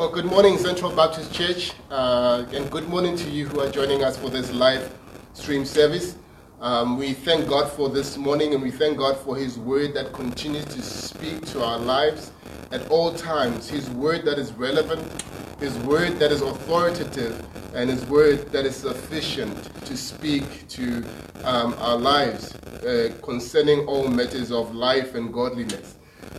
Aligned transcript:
Well, 0.00 0.08
good 0.08 0.24
morning, 0.24 0.56
Central 0.56 0.90
Baptist 0.92 1.30
Church, 1.30 1.72
uh, 1.90 2.46
and 2.54 2.70
good 2.70 2.88
morning 2.88 3.16
to 3.16 3.28
you 3.28 3.46
who 3.46 3.60
are 3.60 3.70
joining 3.70 4.02
us 4.02 4.16
for 4.16 4.30
this 4.30 4.50
live 4.50 4.94
stream 5.34 5.66
service. 5.66 6.16
Um, 6.58 6.96
we 6.96 7.12
thank 7.12 7.46
God 7.46 7.70
for 7.70 7.90
this 7.90 8.16
morning, 8.16 8.54
and 8.54 8.62
we 8.62 8.70
thank 8.70 8.96
God 8.96 9.18
for 9.18 9.36
His 9.36 9.58
word 9.58 9.92
that 9.92 10.14
continues 10.14 10.64
to 10.64 10.80
speak 10.80 11.44
to 11.48 11.62
our 11.62 11.78
lives 11.78 12.32
at 12.72 12.88
all 12.88 13.12
times. 13.12 13.68
His 13.68 13.90
word 13.90 14.24
that 14.24 14.38
is 14.38 14.54
relevant, 14.54 15.22
His 15.60 15.76
word 15.80 16.18
that 16.18 16.32
is 16.32 16.40
authoritative, 16.40 17.46
and 17.74 17.90
His 17.90 18.02
word 18.06 18.50
that 18.52 18.64
is 18.64 18.76
sufficient 18.76 19.64
to 19.84 19.98
speak 19.98 20.66
to 20.68 21.04
um, 21.44 21.74
our 21.78 21.98
lives 21.98 22.54
uh, 22.54 23.14
concerning 23.20 23.80
all 23.80 24.08
matters 24.08 24.50
of 24.50 24.74
life 24.74 25.14
and 25.14 25.30
godliness. 25.30 25.96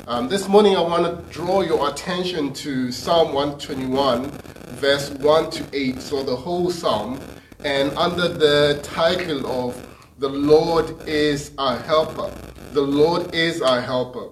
Um, 0.08 0.30
this 0.30 0.48
morning, 0.48 0.78
I 0.78 0.82
want 0.82 1.04
to 1.04 1.34
draw 1.34 1.62
your 1.62 1.90
attention 1.90 2.54
to 2.54 2.94
Psalm 2.94 3.34
121, 3.34 4.32
verse 4.80 5.10
1 5.10 5.52
to 5.52 5.66
8, 5.74 6.02
so 6.02 6.24
the 6.24 6.36
whole 6.36 6.72
psalm, 6.72 7.20
and 7.66 7.92
under 7.98 8.30
the 8.30 8.80
title 8.84 9.46
of 9.48 9.86
The 10.20 10.30
Lord 10.30 11.06
is 11.08 11.52
our 11.58 11.78
helper. 11.78 12.32
The 12.72 12.82
Lord 12.82 13.36
is 13.36 13.62
our 13.62 13.82
helper. 13.82 14.30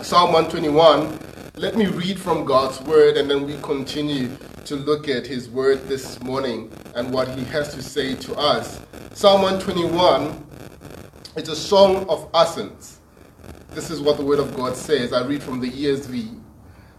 Psalm 0.00 0.32
121, 0.32 1.18
let 1.56 1.76
me 1.76 1.86
read 1.86 2.18
from 2.18 2.46
God's 2.46 2.80
word, 2.80 3.18
and 3.18 3.30
then 3.30 3.46
we 3.46 3.58
continue 3.60 4.34
to 4.64 4.74
look 4.74 5.06
at 5.06 5.26
his 5.26 5.50
word 5.50 5.86
this 5.86 6.18
morning 6.22 6.72
and 6.94 7.12
what 7.12 7.28
he 7.28 7.44
has 7.44 7.74
to 7.74 7.82
say 7.82 8.14
to 8.14 8.34
us. 8.36 8.80
Psalm 9.12 9.42
121 9.42 10.46
is 11.36 11.50
a 11.50 11.56
song 11.56 12.08
of 12.08 12.30
ascents. 12.32 13.01
This 13.74 13.90
is 13.90 14.02
what 14.02 14.18
the 14.18 14.24
Word 14.24 14.38
of 14.38 14.54
God 14.54 14.76
says. 14.76 15.14
I 15.14 15.24
read 15.24 15.42
from 15.42 15.58
the 15.58 15.70
ESV. 15.70 16.38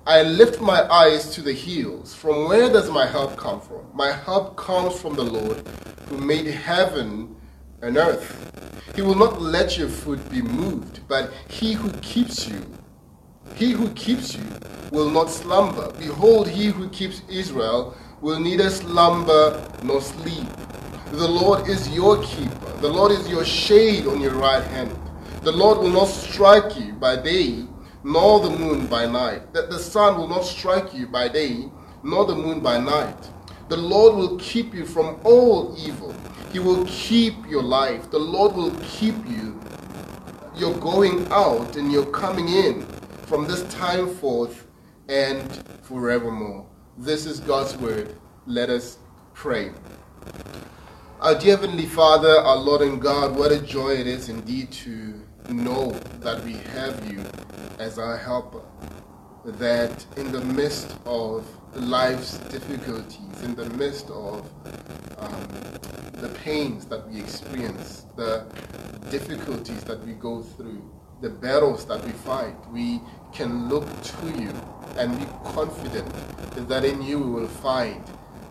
I 0.07 0.23
lift 0.23 0.59
my 0.59 0.81
eyes 0.91 1.29
to 1.35 1.41
the 1.43 1.53
hills. 1.53 2.15
From 2.15 2.47
where 2.47 2.67
does 2.67 2.89
my 2.89 3.05
help 3.05 3.37
come 3.37 3.61
from? 3.61 3.85
My 3.93 4.11
help 4.11 4.57
comes 4.57 4.99
from 4.99 5.13
the 5.15 5.23
Lord 5.23 5.65
who 6.09 6.17
made 6.17 6.47
heaven 6.47 7.35
and 7.83 7.95
earth. 7.95 8.51
He 8.95 9.03
will 9.03 9.15
not 9.15 9.39
let 9.39 9.77
your 9.77 9.87
foot 9.87 10.27
be 10.31 10.41
moved, 10.41 11.07
but 11.07 11.31
he 11.47 11.73
who 11.73 11.91
keeps 12.01 12.47
you, 12.47 12.65
he 13.55 13.71
who 13.71 13.89
keeps 13.91 14.35
you 14.35 14.43
will 14.91 15.11
not 15.11 15.29
slumber. 15.29 15.91
Behold, 15.99 16.49
he 16.49 16.67
who 16.67 16.89
keeps 16.89 17.21
Israel 17.29 17.95
will 18.19 18.39
neither 18.39 18.71
slumber 18.71 19.63
nor 19.83 20.01
sleep. 20.01 20.47
The 21.11 21.27
Lord 21.27 21.69
is 21.69 21.87
your 21.89 22.21
keeper. 22.23 22.71
The 22.81 22.89
Lord 22.89 23.11
is 23.11 23.29
your 23.29 23.45
shade 23.45 24.07
on 24.07 24.19
your 24.19 24.33
right 24.33 24.63
hand. 24.63 24.97
The 25.43 25.51
Lord 25.51 25.79
will 25.79 25.89
not 25.89 26.05
strike 26.05 26.79
you 26.79 26.93
by 26.93 27.17
day, 27.17 27.65
nor 28.05 28.39
the 28.39 28.49
moon 28.49 28.87
by 28.87 29.05
night. 29.05 29.51
That 29.51 29.69
the 29.69 29.77
sun 29.77 30.17
will 30.17 30.29
not 30.29 30.45
strike 30.45 30.93
you 30.93 31.05
by 31.05 31.27
day, 31.27 31.69
nor 32.01 32.25
the 32.25 32.33
moon 32.33 32.61
by 32.61 32.79
night. 32.79 33.29
The 33.67 33.75
Lord 33.75 34.15
will 34.15 34.37
keep 34.37 34.73
you 34.73 34.85
from 34.85 35.19
all 35.25 35.75
evil. 35.77 36.15
He 36.53 36.59
will 36.59 36.85
keep 36.85 37.33
your 37.49 37.61
life. 37.61 38.09
The 38.09 38.19
Lord 38.19 38.55
will 38.55 38.71
keep 38.83 39.15
you. 39.27 39.59
You're 40.55 40.77
going 40.79 41.27
out 41.29 41.75
and 41.75 41.91
you're 41.91 42.05
coming 42.05 42.47
in 42.47 42.85
from 43.25 43.45
this 43.45 43.63
time 43.63 44.15
forth 44.15 44.67
and 45.09 45.61
forevermore. 45.81 46.65
This 46.97 47.25
is 47.25 47.41
God's 47.41 47.75
word. 47.75 48.15
Let 48.45 48.69
us 48.69 48.97
pray. 49.33 49.73
Our 51.19 51.37
dear 51.37 51.57
Heavenly 51.57 51.85
Father, 51.85 52.37
our 52.37 52.55
Lord 52.55 52.81
and 52.81 53.01
God, 53.01 53.35
what 53.35 53.51
a 53.51 53.59
joy 53.59 53.91
it 53.91 54.07
is 54.07 54.29
indeed 54.29 54.71
to 54.71 55.19
know 55.49 55.91
that 56.19 56.43
we 56.43 56.53
have 56.53 57.11
you 57.11 57.23
as 57.79 57.99
our 57.99 58.17
helper. 58.17 58.61
That 59.45 60.05
in 60.15 60.31
the 60.31 60.41
midst 60.41 60.95
of 61.05 61.45
life's 61.75 62.37
difficulties, 62.49 63.41
in 63.43 63.55
the 63.55 63.65
midst 63.71 64.09
of 64.09 64.49
um, 65.17 65.47
the 66.13 66.29
pains 66.43 66.85
that 66.85 67.09
we 67.09 67.19
experience, 67.19 68.05
the 68.15 68.45
difficulties 69.11 69.83
that 69.83 70.05
we 70.05 70.13
go 70.13 70.41
through, 70.41 70.81
the 71.21 71.29
battles 71.29 71.85
that 71.85 72.03
we 72.05 72.11
fight, 72.11 72.55
we 72.71 73.01
can 73.33 73.67
look 73.69 73.85
to 74.01 74.27
you 74.41 74.53
and 74.97 75.17
be 75.17 75.25
confident 75.45 76.07
that 76.67 76.85
in 76.85 77.01
you 77.01 77.19
we 77.19 77.31
will 77.31 77.47
find 77.47 78.03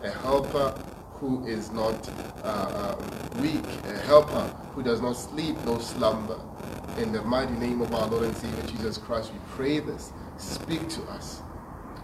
a 0.03 0.09
helper 0.09 0.73
who 1.13 1.45
is 1.45 1.71
not 1.71 2.09
uh, 2.43 2.95
um, 2.99 3.41
weak, 3.41 3.63
a 3.85 3.97
helper 3.99 4.43
who 4.75 4.83
does 4.83 5.01
not 5.01 5.13
sleep 5.13 5.55
nor 5.65 5.79
slumber, 5.79 6.39
in 6.97 7.11
the 7.11 7.21
mighty 7.23 7.53
name 7.53 7.81
of 7.81 7.93
our 7.93 8.07
Lord 8.07 8.25
and 8.25 8.35
Savior 8.35 8.63
Jesus 8.67 8.97
Christ, 8.97 9.31
we 9.33 9.39
pray 9.55 9.79
this. 9.79 10.11
Speak 10.37 10.87
to 10.89 11.01
us 11.03 11.41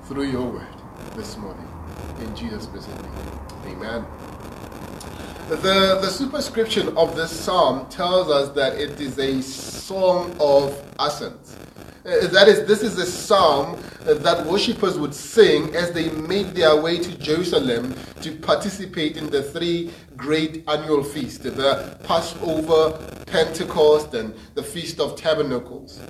through 0.05 0.29
your 0.29 0.49
word 0.49 0.67
this 1.15 1.37
morning. 1.37 1.67
In 2.21 2.35
Jesus' 2.35 2.67
name. 2.67 3.11
Amen. 3.65 4.05
The, 5.49 5.55
the 6.01 6.09
superscription 6.09 6.95
of 6.97 7.15
this 7.15 7.31
psalm 7.31 7.89
tells 7.89 8.29
us 8.29 8.49
that 8.49 8.79
it 8.79 8.99
is 8.99 9.17
a 9.17 9.41
song 9.41 10.35
of 10.39 10.79
ascents. 10.99 11.55
Uh, 12.05 12.27
that 12.27 12.47
is, 12.47 12.65
this 12.65 12.81
is 12.81 12.97
a 12.97 13.05
psalm 13.05 13.77
that 14.05 14.45
worshippers 14.45 14.97
would 14.97 15.13
sing 15.13 15.75
as 15.75 15.91
they 15.91 16.09
made 16.11 16.47
their 16.55 16.79
way 16.79 16.97
to 16.97 17.17
Jerusalem 17.17 17.93
to 18.21 18.31
participate 18.37 19.17
in 19.17 19.29
the 19.29 19.43
three 19.43 19.91
great 20.19 20.63
annual 20.67 21.01
feasts 21.01 21.39
the 21.39 21.97
Passover, 22.03 22.99
Pentecost, 23.25 24.13
and 24.13 24.35
the 24.53 24.61
Feast 24.61 24.99
of 24.99 25.15
Tabernacles. 25.15 26.01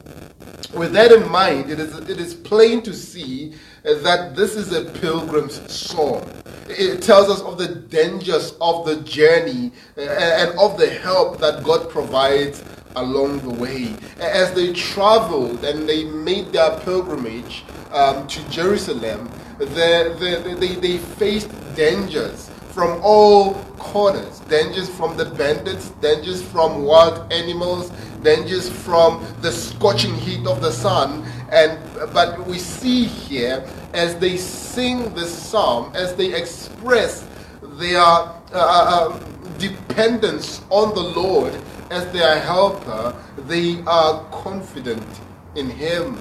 With 0.73 0.93
that 0.93 1.11
in 1.11 1.29
mind, 1.29 1.69
it 1.69 1.79
is, 1.79 1.95
it 2.09 2.19
is 2.19 2.33
plain 2.33 2.81
to 2.83 2.93
see 2.93 3.53
that 3.83 4.35
this 4.35 4.55
is 4.55 4.73
a 4.73 4.85
pilgrim's 4.99 5.71
song. 5.71 6.27
It 6.67 7.01
tells 7.01 7.29
us 7.29 7.41
of 7.41 7.57
the 7.57 7.67
dangers 7.67 8.53
of 8.61 8.85
the 8.85 8.97
journey 8.97 9.71
and 9.95 10.57
of 10.59 10.77
the 10.77 10.89
help 10.89 11.39
that 11.39 11.63
God 11.63 11.89
provides 11.89 12.63
along 12.95 13.39
the 13.39 13.49
way. 13.49 13.95
As 14.19 14.53
they 14.53 14.73
traveled 14.73 15.63
and 15.63 15.87
they 15.87 16.05
made 16.05 16.51
their 16.51 16.79
pilgrimage 16.81 17.63
um, 17.91 18.27
to 18.27 18.49
Jerusalem, 18.49 19.31
they, 19.59 20.13
they, 20.19 20.53
they, 20.55 20.75
they 20.75 20.97
faced 20.97 21.49
dangers 21.75 22.49
from 22.79 23.01
all 23.03 23.55
corners 23.77 24.39
dangers 24.47 24.87
from 24.87 25.17
the 25.17 25.25
bandits, 25.25 25.89
dangers 25.99 26.41
from 26.41 26.83
wild 26.83 27.29
animals, 27.29 27.89
dangers 28.23 28.69
from 28.69 29.21
the 29.41 29.51
scorching 29.51 30.15
heat 30.15 30.47
of 30.47 30.61
the 30.61 30.71
sun. 30.71 31.25
And 31.51 31.77
but 32.13 32.47
we 32.47 32.57
see 32.57 33.03
here 33.03 33.67
as 33.93 34.15
they 34.15 34.37
sing 34.37 35.13
this 35.13 35.29
psalm, 35.29 35.91
as 35.93 36.15
they 36.15 36.33
express 36.33 37.27
their 37.61 37.99
uh, 37.99 38.31
uh, 38.53 39.11
um, 39.11 39.57
dependence 39.57 40.61
on 40.69 40.95
the 40.95 41.03
Lord 41.03 41.53
as 41.91 42.09
their 42.13 42.39
helper, 42.39 43.13
they 43.49 43.83
are 43.87 44.23
confident 44.31 45.05
in 45.55 45.69
Him. 45.69 46.15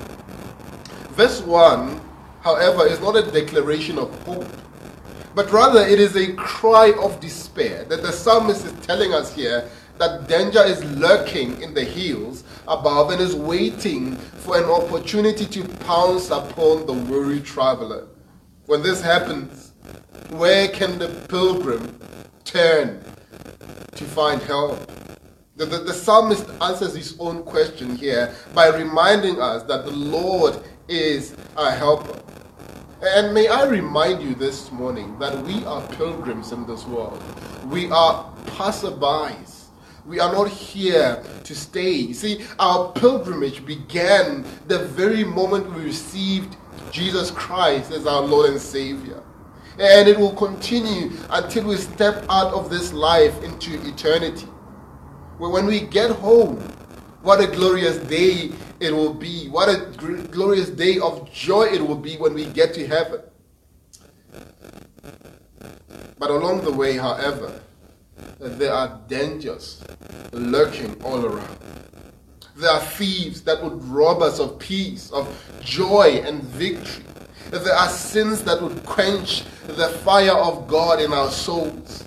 Verse 1.11 1.41
1, 1.41 2.01
however, 2.41 2.85
is 2.85 2.99
not 3.01 3.15
a 3.15 3.31
declaration 3.31 3.97
of 3.97 4.11
hope, 4.25 4.49
but 5.39 5.53
rather 5.53 5.83
it 5.83 6.01
is 6.01 6.17
a 6.17 6.33
cry 6.33 6.93
of 7.01 7.21
despair 7.21 7.85
that 7.85 8.03
the 8.03 8.11
psalmist 8.11 8.67
is 8.67 8.73
telling 8.85 9.15
us 9.15 9.33
here 9.33 9.71
that 9.97 10.27
danger 10.27 10.65
is 10.65 10.85
lurking 10.97 11.63
in 11.63 11.73
the 11.73 11.85
hills 11.85 12.43
above 12.67 13.13
and 13.13 13.21
is 13.21 13.37
waiting 13.37 14.17
for 14.17 14.59
an 14.59 14.65
opportunity 14.65 15.47
to 15.47 15.63
pounce 15.87 16.31
upon 16.31 16.85
the 16.87 16.93
weary 16.93 17.39
traveler. 17.39 18.09
When 18.67 18.83
this 18.83 19.01
happens, 19.01 19.75
where 20.31 20.67
can 20.67 20.99
the 20.99 21.07
pilgrim 21.29 22.01
turn 22.45 23.01
to 23.95 24.05
find 24.07 24.43
help? 24.43 24.91
The, 25.55 25.67
the, 25.67 25.79
the, 25.79 25.95
psalmist 25.95 26.49
answers 26.61 26.97
his 26.97 27.15
own 27.21 27.45
question 27.45 27.95
here 27.95 28.35
by 28.55 28.71
reminding 28.71 29.41
us 29.41 29.63
that 29.69 29.85
the 29.85 29.93
Lord 29.93 30.59
is 30.89 31.37
our 31.57 31.71
helper. 31.71 32.21
And 33.01 33.33
may 33.33 33.47
I 33.47 33.65
remind 33.65 34.23
you 34.23 34.35
this 34.35 34.73
morning 34.73 35.17
that 35.21 35.45
we 35.45 35.65
are 35.65 35.87
pilgrims 35.91 36.51
in 36.51 36.67
this 36.67 36.85
world. 36.85 37.23
We 37.67 37.89
are 37.93 38.29
passerbys. 38.47 39.67
We 40.05 40.19
are 40.19 40.33
not 40.33 40.49
here 40.49 41.23
to 41.45 41.55
stay. 41.55 42.13
See, 42.13 42.45
our 42.59 42.91
pilgrimage 42.93 43.65
began 43.65 44.45
the 44.67 44.81
very 44.81 45.23
moment 45.23 45.73
we 45.75 45.83
received 45.83 46.57
Jesus 46.91 47.31
Christ 47.31 47.93
as 47.93 48.05
our 48.05 48.23
Lord 48.23 48.51
and 48.51 48.61
Savior. 48.61 49.23
And 49.79 50.09
it 50.09 50.19
will 50.19 50.35
continue 50.35 51.13
until 51.31 51.69
we 51.69 51.77
step 51.77 52.25
out 52.29 52.53
of 52.53 52.69
this 52.69 52.93
life 52.93 53.41
into 53.45 53.81
eternity. 53.87 54.49
When 55.39 55.67
we 55.67 55.83
get 55.83 56.11
home, 56.11 56.57
what 57.23 57.41
a 57.41 57.47
glorious 57.47 57.99
day 57.99 58.51
it 58.81 58.93
will 58.93 59.15
be. 59.15 59.49
What 59.49 59.69
a 59.69 59.87
glorious 60.31 60.71
day 60.71 60.99
of 60.99 61.31
joy 61.33 61.65
it 61.65 61.87
will 61.87 61.97
be 61.97 62.17
when 62.17 62.35
we 62.35 62.47
get 62.47 62.75
to 62.75 62.87
heaven. 62.87 63.21
But 66.19 66.31
along 66.31 66.63
the 66.63 66.73
way, 66.73 66.97
however, 66.97 67.61
there 68.39 68.73
are 68.73 69.01
dangers 69.09 69.83
lurking 70.33 71.01
all 71.03 71.25
around. 71.25 71.59
There 72.57 72.71
are 72.71 72.81
thieves 72.81 73.43
that 73.43 73.63
would 73.63 73.85
rob 73.85 74.21
us 74.21 74.41
of 74.41 74.59
peace, 74.59 75.13
of 75.13 75.29
joy 75.63 76.23
and 76.25 76.43
victory. 76.43 77.05
There 77.51 77.73
are 77.73 77.89
sins 77.89 78.43
that 78.45 78.61
would 78.61 78.85
quench 78.85 79.45
the 79.67 79.89
fire 80.05 80.37
of 80.37 80.67
God 80.67 81.01
in 81.01 81.13
our 81.13 81.31
souls. 81.31 82.05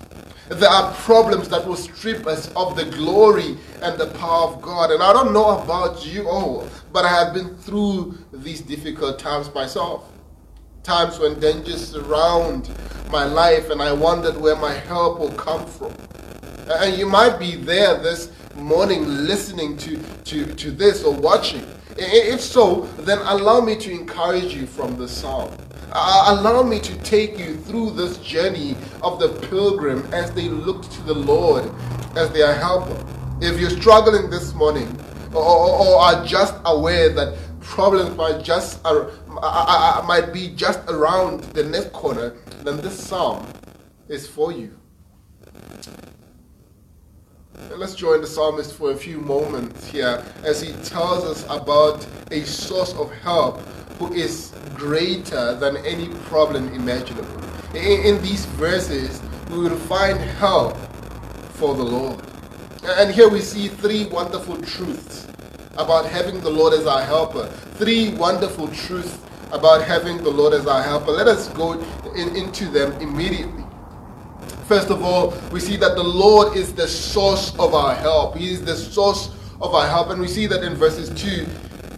There 0.48 0.68
are 0.68 0.92
problems 0.94 1.48
that 1.50 1.66
will 1.66 1.76
strip 1.76 2.26
us 2.26 2.52
of 2.54 2.76
the 2.76 2.84
glory 2.84 3.56
and 3.80 3.98
the 3.98 4.08
power 4.18 4.48
of 4.48 4.60
God. 4.60 4.90
And 4.90 5.02
I 5.02 5.12
don't 5.12 5.32
know 5.32 5.58
about 5.58 6.04
you 6.04 6.28
all, 6.28 6.68
but 6.92 7.04
I 7.04 7.08
have 7.08 7.32
been 7.32 7.56
through 7.56 8.18
these 8.32 8.60
difficult 8.60 9.18
times 9.18 9.52
myself. 9.54 10.10
Times 10.82 11.18
when 11.18 11.38
dangers 11.38 11.92
surround 11.92 12.68
my 13.10 13.24
life 13.24 13.70
and 13.70 13.80
I 13.80 13.92
wondered 13.92 14.36
where 14.36 14.56
my 14.56 14.72
help 14.72 15.20
will 15.20 15.32
come 15.32 15.64
from. 15.66 15.94
And 16.68 16.98
you 16.98 17.06
might 17.06 17.38
be 17.38 17.54
there 17.54 17.96
this 17.98 18.32
morning 18.56 19.06
listening 19.06 19.76
to, 19.78 19.96
to, 20.24 20.54
to 20.54 20.70
this 20.70 21.04
or 21.04 21.14
watching. 21.14 21.64
If 21.96 22.40
so, 22.40 22.82
then 22.98 23.18
allow 23.18 23.60
me 23.60 23.76
to 23.76 23.90
encourage 23.90 24.54
you 24.54 24.66
from 24.66 24.96
the 24.96 25.06
psalm. 25.06 25.52
Uh, 25.94 26.38
allow 26.38 26.62
me 26.62 26.80
to 26.80 26.96
take 27.02 27.38
you 27.38 27.54
through 27.54 27.90
this 27.90 28.16
journey 28.16 28.74
of 29.02 29.18
the 29.18 29.28
pilgrim 29.48 30.02
as 30.14 30.30
they 30.30 30.48
looked 30.48 30.90
to 30.90 31.02
the 31.02 31.12
Lord 31.12 31.70
as 32.16 32.30
their 32.30 32.54
helper. 32.54 32.96
If 33.42 33.60
you're 33.60 33.68
struggling 33.68 34.30
this 34.30 34.54
morning 34.54 34.88
or, 35.34 35.42
or, 35.42 36.00
are 36.00 36.24
just 36.24 36.54
aware 36.64 37.10
that 37.10 37.36
problems 37.60 38.16
might 38.16 38.42
just 38.42 38.80
uh, 38.86 39.10
uh, 39.28 40.00
uh, 40.02 40.04
might 40.06 40.32
be 40.32 40.48
just 40.48 40.80
around 40.88 41.44
the 41.52 41.64
next 41.64 41.92
corner, 41.92 42.36
then 42.62 42.78
this 42.78 42.98
psalm 42.98 43.46
is 44.08 44.26
for 44.26 44.50
you. 44.50 44.74
Let's 47.76 47.94
join 47.94 48.22
the 48.22 48.26
psalmist 48.26 48.72
for 48.74 48.92
a 48.92 48.96
few 48.96 49.18
moments 49.18 49.86
here 49.88 50.24
as 50.42 50.62
he 50.62 50.72
tells 50.84 51.24
us 51.24 51.44
about 51.50 52.06
a 52.30 52.44
source 52.44 52.94
of 52.94 53.12
help 53.12 53.60
who 54.02 54.12
is 54.14 54.52
greater 54.74 55.54
than 55.54 55.76
any 55.78 56.08
problem 56.24 56.68
imaginable. 56.74 57.40
In, 57.74 58.16
in 58.16 58.22
these 58.22 58.46
verses, 58.46 59.22
we 59.48 59.58
will 59.58 59.76
find 59.76 60.18
help 60.18 60.76
for 61.52 61.76
the 61.76 61.84
Lord. 61.84 62.20
And 62.84 63.12
here 63.12 63.28
we 63.28 63.40
see 63.40 63.68
three 63.68 64.06
wonderful 64.06 64.56
truths 64.56 65.28
about 65.78 66.04
having 66.04 66.40
the 66.40 66.50
Lord 66.50 66.74
as 66.74 66.84
our 66.84 67.02
helper. 67.02 67.46
Three 67.76 68.14
wonderful 68.14 68.66
truths 68.68 69.16
about 69.52 69.82
having 69.82 70.16
the 70.16 70.30
Lord 70.30 70.52
as 70.52 70.66
our 70.66 70.82
helper. 70.82 71.12
Let 71.12 71.28
us 71.28 71.48
go 71.50 71.74
in, 72.16 72.34
into 72.34 72.66
them 72.66 72.92
immediately. 73.00 73.64
First 74.66 74.90
of 74.90 75.04
all, 75.04 75.32
we 75.52 75.60
see 75.60 75.76
that 75.76 75.94
the 75.94 76.02
Lord 76.02 76.56
is 76.56 76.74
the 76.74 76.88
source 76.88 77.54
of 77.56 77.74
our 77.74 77.94
help. 77.94 78.36
He 78.36 78.50
is 78.50 78.64
the 78.64 78.74
source 78.74 79.30
of 79.60 79.74
our 79.76 79.86
help. 79.86 80.10
And 80.10 80.20
we 80.20 80.26
see 80.26 80.48
that 80.48 80.64
in 80.64 80.74
verses 80.74 81.08
2 81.22 81.46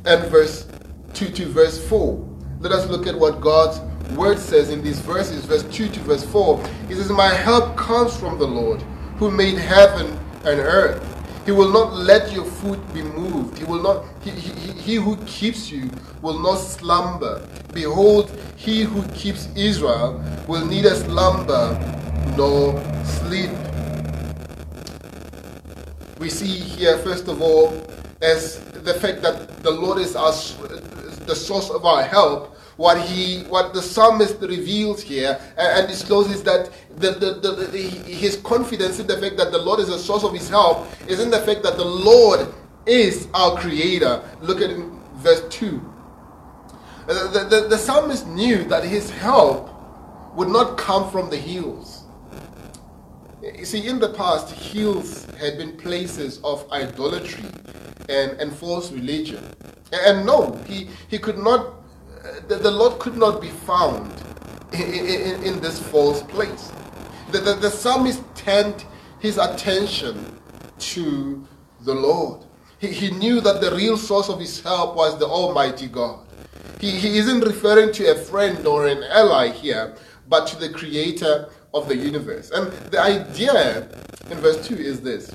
and 0.05 0.31
verse 0.31 0.67
2 1.15 1.31
to 1.31 1.47
verse 1.47 1.87
4. 1.89 2.29
Let 2.61 2.73
us 2.73 2.89
look 2.89 3.07
at 3.07 3.19
what 3.19 3.41
God's 3.41 3.81
word 4.17 4.39
says 4.39 4.71
in 4.71 4.83
these 4.83 4.99
verses, 5.01 5.45
verse 5.45 5.63
2 5.75 5.89
to 5.89 6.01
verse 6.01 6.25
4. 6.25 6.65
He 6.89 6.95
says, 6.95 7.11
My 7.11 7.29
help 7.29 7.77
comes 7.77 8.17
from 8.17 8.39
the 8.39 8.47
Lord, 8.47 8.83
who 9.19 9.31
made 9.31 9.57
heaven 9.59 10.19
and 10.45 10.61
earth. 10.61 11.03
He 11.45 11.53
will 11.53 11.71
not 11.71 11.93
let 11.95 12.33
your 12.33 12.45
foot 12.45 12.81
be 12.95 13.03
moved. 13.03 13.59
He 13.59 13.65
will 13.65 13.83
not 13.83 14.05
he, 14.23 14.31
he, 14.31 14.73
he 14.73 14.95
who 14.95 15.17
keeps 15.27 15.71
you 15.71 15.91
will 16.23 16.39
not 16.39 16.57
slumber. 16.57 17.47
Behold, 17.75 18.31
he 18.57 18.83
who 18.83 19.03
keeps 19.09 19.49
Israel 19.55 20.25
will 20.49 20.65
neither 20.65 20.95
slumber 20.95 21.79
nor 22.37 22.83
sleep. 23.05 23.51
We 26.19 26.31
see 26.31 26.47
here, 26.47 26.97
first 26.99 27.29
of 27.29 27.43
all, 27.43 27.75
as 28.23 28.59
the 28.85 28.95
fact 28.95 29.21
that 29.21 29.63
the 29.63 29.71
Lord 29.71 29.99
is 29.99 30.17
our, 30.17 30.33
the 31.26 31.35
source 31.37 31.71
of 31.71 31.85
our 31.85 32.03
help. 32.03 32.56
What 32.76 33.00
he, 33.00 33.44
what 33.44 33.73
the 33.73 33.81
psalmist 33.81 34.41
reveals 34.41 35.00
here 35.00 35.41
and, 35.56 35.87
discloses 35.87 36.43
that 36.43 36.73
the, 36.97 37.12
the, 37.12 37.35
the, 37.35 37.67
the, 37.67 37.79
his 37.79 38.37
confidence 38.38 38.99
in 38.99 39.06
the 39.06 39.17
fact 39.17 39.37
that 39.37 39.53
the 39.53 39.59
Lord 39.59 39.79
is 39.79 39.87
the 39.87 39.99
source 39.99 40.25
of 40.25 40.32
his 40.32 40.49
help 40.49 40.88
is 41.09 41.21
in 41.21 41.31
the 41.31 41.38
fact 41.38 41.62
that 41.62 41.76
the 41.76 41.85
Lord 41.85 42.53
is 42.85 43.29
our 43.32 43.56
creator. 43.56 44.29
Look 44.41 44.61
at 44.61 44.76
verse 45.17 45.43
2. 45.50 45.93
The, 47.06 47.47
the, 47.49 47.69
the 47.69 47.79
psalmist 47.79 48.27
knew 48.27 48.65
that 48.65 48.82
his 48.82 49.09
help 49.09 49.70
would 50.35 50.49
not 50.49 50.77
come 50.77 51.09
from 51.12 51.31
the 51.31 51.37
hills 51.37 52.05
you 53.59 53.65
see, 53.65 53.87
in 53.87 53.99
the 53.99 54.09
past, 54.09 54.50
hills 54.55 55.27
had 55.38 55.59
been 55.59 55.77
places 55.77 56.41
of 56.43 56.70
idolatry 56.73 57.44
and, 58.09 58.33
and 58.41 58.53
false 58.53 58.91
religion. 58.93 59.45
And 59.93 60.27
no, 60.27 60.53
he, 60.67 60.89
he 61.09 61.19
could 61.19 61.39
not, 61.39 61.75
the, 62.49 62.56
the 62.56 62.71
Lord 62.71 62.99
could 62.99 63.17
not 63.17 63.41
be 63.41 63.49
found 63.49 64.12
in, 64.73 64.83
in, 64.83 65.43
in 65.43 65.61
this 65.61 65.79
false 65.79 66.23
place. 66.23 66.73
The, 67.31 67.39
the, 67.41 67.55
the 67.55 67.71
psalmist 67.71 68.23
turned 68.35 68.85
his 69.21 69.39
attention 69.39 70.39
to 70.79 71.47
the 71.83 71.95
Lord. 71.95 72.45
He, 72.79 72.89
he 72.89 73.11
knew 73.11 73.41
that 73.41 73.61
the 73.61 73.75
real 73.75 73.97
source 73.97 74.29
of 74.29 74.41
his 74.41 74.61
help 74.61 74.97
was 74.97 75.19
the 75.19 75.27
Almighty 75.27 75.87
God. 75.87 76.27
He, 76.81 76.91
he 76.91 77.19
isn't 77.19 77.41
referring 77.41 77.93
to 77.93 78.11
a 78.11 78.15
friend 78.15 78.67
or 78.67 78.87
an 78.87 79.03
ally 79.05 79.49
here, 79.49 79.97
but 80.29 80.47
to 80.49 80.56
the 80.56 80.69
Creator 80.69 81.49
of 81.73 81.89
the 81.89 81.97
universe. 81.97 82.51
And 82.51 82.71
the 82.91 83.01
idea 83.01 83.89
in 84.31 84.39
verse 84.39 84.67
2 84.67 84.75
is 84.75 85.01
this 85.01 85.35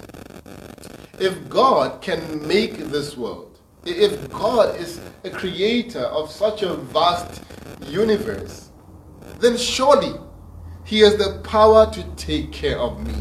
if 1.19 1.49
God 1.49 2.01
can 2.01 2.47
make 2.47 2.77
this 2.77 3.17
world, 3.17 3.59
if 3.85 4.29
God 4.31 4.79
is 4.79 4.99
a 5.23 5.29
creator 5.29 6.05
of 6.05 6.31
such 6.31 6.63
a 6.63 6.75
vast 6.75 7.43
universe, 7.85 8.69
then 9.39 9.57
surely 9.57 10.13
He 10.85 10.99
has 10.99 11.17
the 11.17 11.39
power 11.43 11.91
to 11.91 12.03
take 12.15 12.51
care 12.51 12.77
of 12.77 13.05
me. 13.05 13.13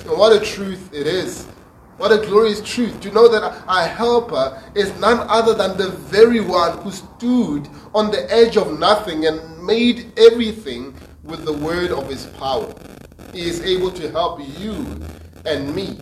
And 0.00 0.18
what 0.18 0.32
a 0.32 0.44
truth 0.44 0.92
it 0.92 1.06
is. 1.06 1.46
What 1.98 2.12
a 2.12 2.26
glorious 2.26 2.62
truth 2.62 2.98
to 3.00 3.12
know 3.12 3.28
that 3.28 3.42
our 3.68 3.86
helper 3.86 4.62
is 4.74 4.98
none 4.98 5.18
other 5.28 5.52
than 5.52 5.76
the 5.76 5.90
very 5.90 6.40
one 6.40 6.78
who 6.78 6.90
stood 6.90 7.68
on 7.94 8.10
the 8.10 8.26
edge 8.32 8.56
of 8.56 8.78
nothing 8.78 9.26
and 9.26 9.62
made 9.62 10.10
everything 10.18 10.94
with 11.22 11.44
the 11.44 11.52
word 11.52 11.90
of 11.90 12.08
his 12.08 12.24
power. 12.26 12.72
He 13.34 13.46
is 13.46 13.60
able 13.60 13.90
to 13.92 14.10
help 14.10 14.40
you 14.58 14.98
and 15.44 15.74
me. 15.74 15.98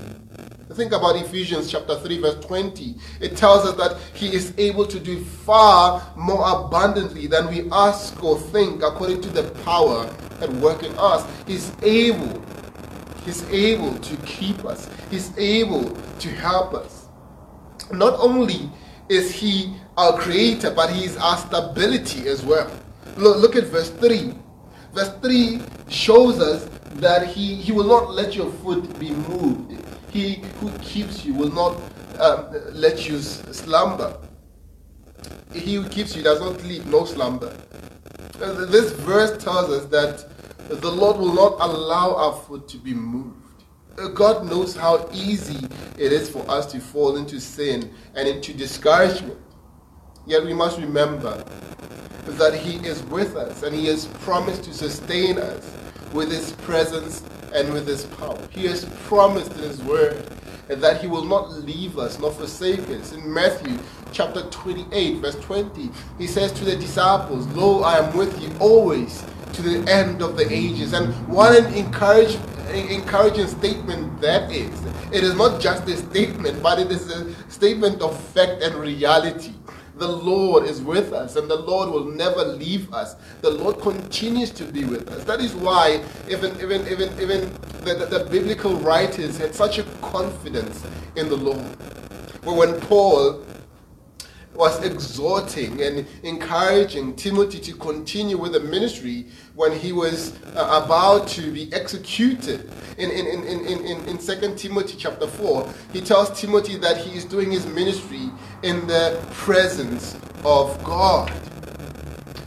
Think 0.79 0.93
about 0.93 1.17
Ephesians 1.17 1.73
chapter 1.73 1.99
3, 1.99 2.21
verse 2.21 2.45
20. 2.47 2.95
It 3.21 3.37
tells 3.37 3.67
us 3.67 3.75
that 3.79 4.01
he 4.15 4.33
is 4.33 4.55
able 4.59 4.87
to 4.87 5.01
do 5.01 5.25
far 5.25 6.01
more 6.17 6.45
abundantly 6.49 7.27
than 7.27 7.49
we 7.49 7.69
ask 7.73 8.23
or 8.23 8.39
think 8.39 8.85
according 8.85 9.21
to 9.23 9.29
the 9.29 9.51
power 9.65 10.09
at 10.41 10.53
work 10.53 10.85
in 10.85 10.95
us. 10.97 11.27
He's 11.49 11.73
able. 11.83 12.41
He's 13.25 13.43
able 13.51 13.99
to 13.99 14.17
keep 14.19 14.65
us. 14.65 14.89
He's 15.11 15.37
able 15.37 15.91
to 16.21 16.29
help 16.29 16.75
us. 16.75 17.09
Not 17.91 18.15
only 18.21 18.71
is 19.09 19.33
he 19.33 19.75
our 19.97 20.17
creator, 20.17 20.71
but 20.71 20.91
he 20.91 21.07
is 21.07 21.17
our 21.17 21.39
stability 21.39 22.29
as 22.29 22.45
well. 22.45 22.71
Look, 23.17 23.39
look 23.39 23.57
at 23.57 23.65
verse 23.65 23.91
3. 23.91 24.33
Verse 24.93 25.11
3 25.23 25.61
shows 25.89 26.39
us 26.39 26.71
that 27.01 27.27
he, 27.27 27.57
he 27.57 27.73
will 27.73 27.89
not 27.89 28.13
let 28.13 28.37
your 28.37 28.53
foot 28.53 28.97
be 29.01 29.11
moved. 29.11 29.88
He 30.11 30.37
who 30.61 30.71
keeps 30.79 31.25
you 31.25 31.35
will 31.35 31.53
not 31.53 31.77
um, 32.21 32.55
let 32.73 33.09
you 33.09 33.21
slumber. 33.21 34.19
He 35.53 35.75
who 35.75 35.89
keeps 35.89 36.17
you 36.17 36.23
does 36.23 36.41
not 36.41 36.61
sleep, 36.61 36.85
no 36.87 37.05
slumber. 37.05 37.57
Uh, 38.41 38.67
this 38.67 38.93
verse 38.93 39.43
tells 39.43 39.71
us 39.71 39.87
that 39.87 40.29
the 40.69 40.91
Lord 40.91 41.17
will 41.17 41.35
not 41.35 41.57
allow 41.61 42.15
our 42.15 42.33
foot 42.43 42.69
to 42.69 42.77
be 42.77 42.95
moved. 42.95 43.65
Uh, 43.99 44.09
God 44.09 44.47
knows 44.47 44.77
how 44.77 45.09
easy 45.13 45.67
it 45.99 46.13
is 46.13 46.29
for 46.29 46.49
us 46.51 46.67
to 46.73 46.81
fall 46.81 47.17
into 47.17 47.41
sin 47.41 47.93
and 48.15 48.29
into 48.29 48.55
discouragement. 48.55 49.39
Yet 50.27 50.45
we 50.45 50.53
must 50.53 50.79
remember 50.79 51.43
that 52.27 52.55
He 52.55 52.77
is 52.87 53.03
with 53.05 53.35
us 53.37 53.63
and 53.63 53.75
He 53.75 53.87
has 53.87 54.07
promised 54.21 54.65
to 54.65 54.75
sustain 54.75 55.39
us 55.39 55.75
with 56.13 56.31
His 56.31 56.53
presence 56.53 57.23
and 57.55 57.73
with 57.73 57.87
His 57.87 58.05
power. 58.07 58.39
He 58.51 58.67
has 58.67 58.85
promised 59.07 59.53
in 59.53 59.59
His 59.59 59.83
word 59.83 60.25
that 60.69 61.01
He 61.01 61.07
will 61.07 61.25
not 61.25 61.51
leave 61.53 61.99
us 61.99 62.19
nor 62.19 62.31
forsake 62.33 62.89
us. 62.91 63.13
In 63.13 63.33
Matthew 63.33 63.79
chapter 64.13 64.43
28, 64.51 65.17
verse 65.19 65.37
20, 65.37 65.91
He 66.19 66.27
says 66.27 66.53
to 66.53 66.65
the 66.65 66.77
disciples, 66.77 67.47
Lo, 67.49 67.83
I 67.83 67.99
am 67.99 68.17
with 68.17 68.41
you 68.43 68.51
always 68.59 69.25
to 69.55 69.63
the 69.63 69.91
end 69.91 70.23
of 70.23 70.37
the 70.37 70.51
ages. 70.53 70.93
And 70.93 71.15
what 71.27 71.57
an 71.57 71.73
encouraging 71.75 73.47
statement 73.47 74.21
that 74.21 74.53
is. 74.53 74.79
It 75.11 75.25
is 75.25 75.35
not 75.35 75.59
just 75.59 75.89
a 75.89 75.97
statement, 75.97 76.63
but 76.63 76.79
it 76.79 76.93
is 76.93 77.11
a 77.11 77.35
statement 77.51 78.03
of 78.03 78.21
fact 78.33 78.63
and 78.63 78.75
reality. 78.75 79.55
The 79.99 80.09
Lord 80.09 80.65
is 80.65 80.81
with 80.81 81.13
us, 81.13 81.35
and 81.35 81.51
the 81.51 81.57
Lord 81.57 81.91
will 81.91 82.05
never 82.05 82.45
leave 82.45 82.93
us. 82.95 83.17
The 83.41 83.51
Lord 83.51 83.81
continues 83.81 84.51
to 84.53 84.65
be 84.65 84.85
with 84.85 85.09
us. 85.11 85.25
That 85.25 85.41
is 85.41 85.55
why 85.55 86.05
even 86.31 86.55
even 86.61 86.87
even 86.87 87.13
even 87.21 87.53
the, 87.83 87.95
the, 87.95 88.19
the 88.19 88.25
biblical 88.31 88.77
writers 88.77 89.39
had 89.39 89.55
such 89.55 89.79
a 89.79 89.83
confidence 90.01 90.85
in 91.17 91.29
the 91.29 91.37
Lord. 91.37 91.77
But 92.43 92.55
when 92.55 92.81
Paul 92.83 93.45
was 94.59 94.85
exhorting 94.85 95.81
and 95.81 96.05
encouraging 96.25 97.15
Timothy 97.15 97.61
to 97.61 97.73
continue 97.75 98.37
with 98.37 98.55
the 98.55 98.61
ministry 98.61 99.25
when 99.55 99.73
he 99.73 99.93
was 99.93 100.35
uh, 100.57 100.83
about 100.85 101.29
to 101.29 101.53
be 101.53 101.73
executed. 101.73 102.69
In, 102.99 103.09
in, 103.09 103.27
in, 103.29 103.45
in, 103.45 103.85
in, 103.85 104.09
in 104.09 104.19
2 104.19 104.57
Timothy 104.57 104.97
chapter 104.99 105.29
4, 105.29 105.73
he 105.93 106.01
tells 106.01 106.39
Timothy 106.39 106.77
that 106.79 106.97
he 106.97 107.17
is 107.17 107.25
doing 107.25 107.53
his 107.53 107.67
ministry 107.67 108.31
in 108.65 108.85
the 108.89 109.25
presence 109.31 110.17
of 110.45 110.83
God. 110.83 111.33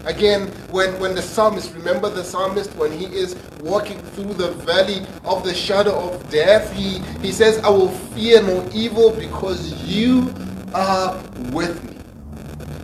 Again, 0.04 0.48
when, 0.72 1.00
when 1.00 1.16
the 1.16 1.22
psalmist, 1.22 1.74
remember 1.74 2.10
the 2.10 2.26
psalmist, 2.26 2.76
when 2.76 2.92
he 2.92 3.06
is 3.06 3.38
walking 3.62 4.00
through 4.00 4.34
the 4.34 4.52
valley 4.52 5.06
of 5.24 5.46
the 5.46 5.54
shadow 5.54 5.94
of 6.10 6.30
death, 6.30 6.74
he, 6.74 7.00
he 7.26 7.32
says, 7.32 7.60
I 7.60 7.70
will 7.70 7.88
fear 7.88 8.44
no 8.44 8.68
evil 8.74 9.12
because 9.12 9.72
you 9.86 10.34
are 10.74 11.16
with 11.52 11.82
me. 11.86 12.01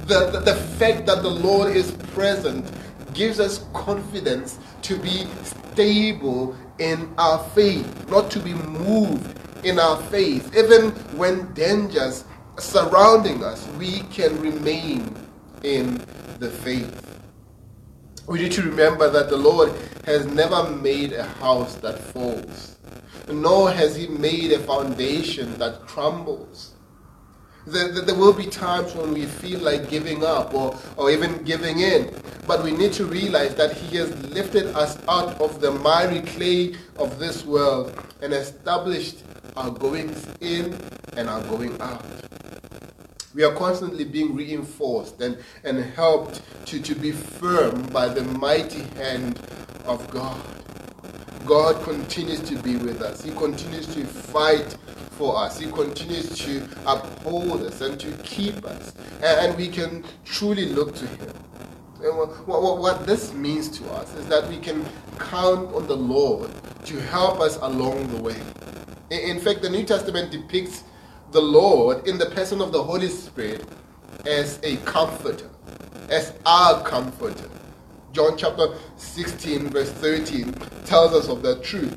The, 0.08 0.32
the, 0.32 0.40
the 0.40 0.56
fact 0.56 1.06
that 1.08 1.22
the 1.22 1.30
Lord 1.30 1.76
is 1.76 1.92
present 2.14 2.66
gives 3.14 3.42
us 3.42 3.66
confidence 3.74 4.58
to 4.84 4.98
be 4.98 5.28
stable 5.44 6.56
in 6.80 7.14
our 7.18 7.44
faith, 7.50 8.10
not 8.10 8.32
to 8.32 8.40
be 8.40 8.54
moved 8.54 9.38
in 9.66 9.80
our 9.80 10.02
faith. 10.04 10.56
Even 10.56 10.92
when 11.18 11.54
dangers 11.54 12.24
surrounding 12.58 13.44
us, 13.44 13.68
we 13.78 14.00
can 14.04 14.40
remain 14.42 15.14
in 15.64 15.98
the 16.40 16.50
faith. 16.50 17.20
We 18.28 18.40
need 18.40 18.54
to 18.54 18.62
remember 18.62 19.10
that 19.10 19.30
the 19.30 19.38
Lord 19.38 19.74
has 20.06 20.26
never 20.26 20.70
made 20.70 21.12
a 21.12 21.24
house 21.24 21.76
that 21.76 22.00
falls, 22.00 22.78
nor 23.28 23.72
has 23.72 23.96
He 23.98 24.08
made 24.08 24.54
a 24.54 24.60
foundation 24.60 25.58
that 25.58 25.82
crumbles. 25.86 26.76
There, 27.68 27.92
there, 27.92 28.16
will 28.16 28.32
be 28.32 28.46
times 28.46 28.96
when 28.96 29.14
we 29.14 29.26
feel 29.26 29.60
like 29.60 29.90
giving 29.90 30.24
up 30.24 30.54
or, 30.54 30.80
or 30.96 31.12
even 31.12 31.44
giving 31.44 31.82
in. 31.82 32.16
But 32.48 32.64
we 32.64 32.72
need 32.72 32.94
to 32.94 33.06
realize 33.06 33.56
that 33.56 33.74
He 33.74 33.98
has 33.98 34.10
lifted 34.24 34.68
us 34.68 34.98
out 35.10 35.42
of 35.42 35.60
the 35.60 35.72
miry 35.72 36.22
clay 36.22 36.76
of 36.98 37.20
this 37.20 37.44
world 37.46 37.94
and 38.22 38.32
established 38.32 39.22
our 39.58 39.70
goings 39.70 40.26
in 40.40 40.80
and 41.18 41.28
our 41.28 41.42
going 41.42 41.80
out. 41.82 42.06
We 43.36 43.44
are 43.44 43.54
constantly 43.54 44.06
being 44.06 44.34
reinforced 44.34 45.20
and, 45.20 45.38
and 45.66 45.84
helped 45.84 46.42
to, 46.68 46.82
to 46.82 46.96
be 46.96 47.12
firm 47.12 47.82
by 47.88 48.08
the 48.08 48.24
mighty 48.24 48.84
hand 48.96 49.42
of 49.84 50.10
God. 50.10 50.42
God 51.46 51.84
continues 51.84 52.40
to 52.44 52.56
be 52.60 52.78
with 52.78 53.02
us. 53.02 53.24
He 53.24 53.32
continues 53.32 53.94
to 53.94 54.06
fight 54.06 54.78
for 55.18 55.38
us. 55.38 55.60
He 55.60 55.70
continues 55.72 56.38
to 56.40 56.68
uphold 56.86 57.64
us 57.64 57.82
and 57.82 58.00
to 58.00 58.12
keep 58.24 58.64
us. 58.66 58.94
And, 59.24 59.58
we 59.58 59.68
can 59.68 60.04
truly 60.24 60.68
look 60.68 60.96
to 60.96 61.08
Him. 61.08 61.34
And 62.04 62.18
what, 62.18 62.48
what, 62.48 62.78
what 62.78 63.08
this 63.08 63.34
means 63.34 63.70
to 63.80 63.90
us 63.94 64.14
is 64.16 64.28
that 64.28 64.48
we 64.48 64.58
can 64.58 64.86
count 65.18 65.74
on 65.74 65.88
the 65.88 65.98
Lord 65.98 66.52
to 66.86 67.02
help 67.02 67.40
us 67.40 67.58
along 67.62 68.08
the 68.08 68.22
way. 68.22 68.40
In 69.10 69.40
fact, 69.40 69.62
the 69.62 69.70
New 69.70 69.84
Testament 69.84 70.32
depicts 70.32 70.84
the 71.32 71.42
Lord 71.42 72.08
in 72.08 72.18
the 72.18 72.28
person 72.28 72.62
of 72.62 72.72
the 72.72 72.82
Holy 72.82 73.10
Spirit 73.10 73.66
as 74.26 74.60
a 74.64 74.78
comforter, 74.78 75.50
as 76.10 76.34
our 76.46 76.84
comforter. 76.84 77.50
John 78.12 78.38
chapter 78.38 78.76
16, 78.98 79.70
verse 79.70 79.92
13 79.92 80.54
tells 80.86 81.14
us 81.14 81.30
of 81.30 81.42
that 81.42 81.64
truth. 81.64 81.96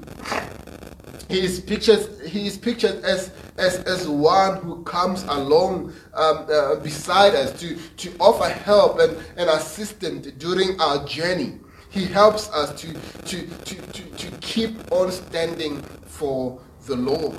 He 1.31 1.39
is 1.45 1.61
pictured, 1.61 2.09
he 2.27 2.49
is 2.49 2.59
pictured 2.59 3.05
as, 3.05 3.31
as, 3.57 3.79
as 3.85 4.09
one 4.09 4.57
who 4.63 4.83
comes 4.83 5.23
along 5.23 5.93
um, 6.13 6.47
uh, 6.53 6.75
beside 6.75 7.37
us 7.37 7.59
to, 7.61 7.77
to 7.99 8.13
offer 8.19 8.49
help 8.49 8.99
and, 8.99 9.17
and 9.37 9.49
assistance 9.49 10.27
during 10.39 10.81
our 10.81 11.07
journey. 11.07 11.61
He 11.89 12.05
helps 12.05 12.51
us 12.51 12.81
to, 12.81 12.93
to, 13.27 13.47
to, 13.47 13.75
to, 13.75 14.03
to 14.03 14.37
keep 14.39 14.91
on 14.91 15.13
standing 15.13 15.81
for 16.05 16.61
the 16.87 16.97
Lord. 16.97 17.39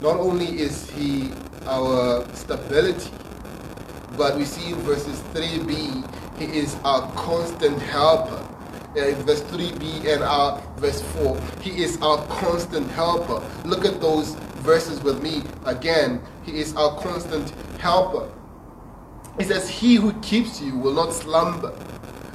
Not 0.00 0.16
only 0.20 0.58
is 0.58 0.90
he 0.92 1.32
our 1.66 2.26
stability, 2.34 3.10
but 4.16 4.38
we 4.38 4.46
see 4.46 4.72
in 4.72 4.76
verses 4.76 5.20
3b, 5.34 6.38
he 6.38 6.44
is 6.46 6.76
our 6.82 7.12
constant 7.12 7.78
helper. 7.78 8.48
Uh, 8.94 9.14
verse 9.24 9.40
3b 9.44 10.04
and 10.04 10.22
our 10.22 10.60
verse 10.76 11.00
4, 11.00 11.40
he 11.62 11.82
is 11.82 11.96
our 12.02 12.18
constant 12.26 12.86
helper. 12.90 13.42
Look 13.64 13.86
at 13.86 14.02
those 14.02 14.34
verses 14.60 15.02
with 15.02 15.22
me 15.22 15.42
again. 15.64 16.20
He 16.44 16.60
is 16.60 16.76
our 16.76 17.00
constant 17.00 17.54
helper. 17.80 18.30
He 19.38 19.44
says, 19.44 19.66
He 19.66 19.94
who 19.94 20.12
keeps 20.20 20.60
you 20.60 20.76
will 20.76 20.92
not 20.92 21.14
slumber. 21.14 21.74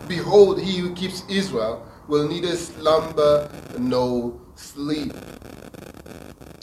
Behold, 0.08 0.60
he 0.60 0.80
who 0.80 0.96
keeps 0.96 1.24
Israel 1.30 1.86
will 2.08 2.28
neither 2.28 2.56
slumber 2.56 3.52
nor 3.78 4.34
sleep. 4.56 5.14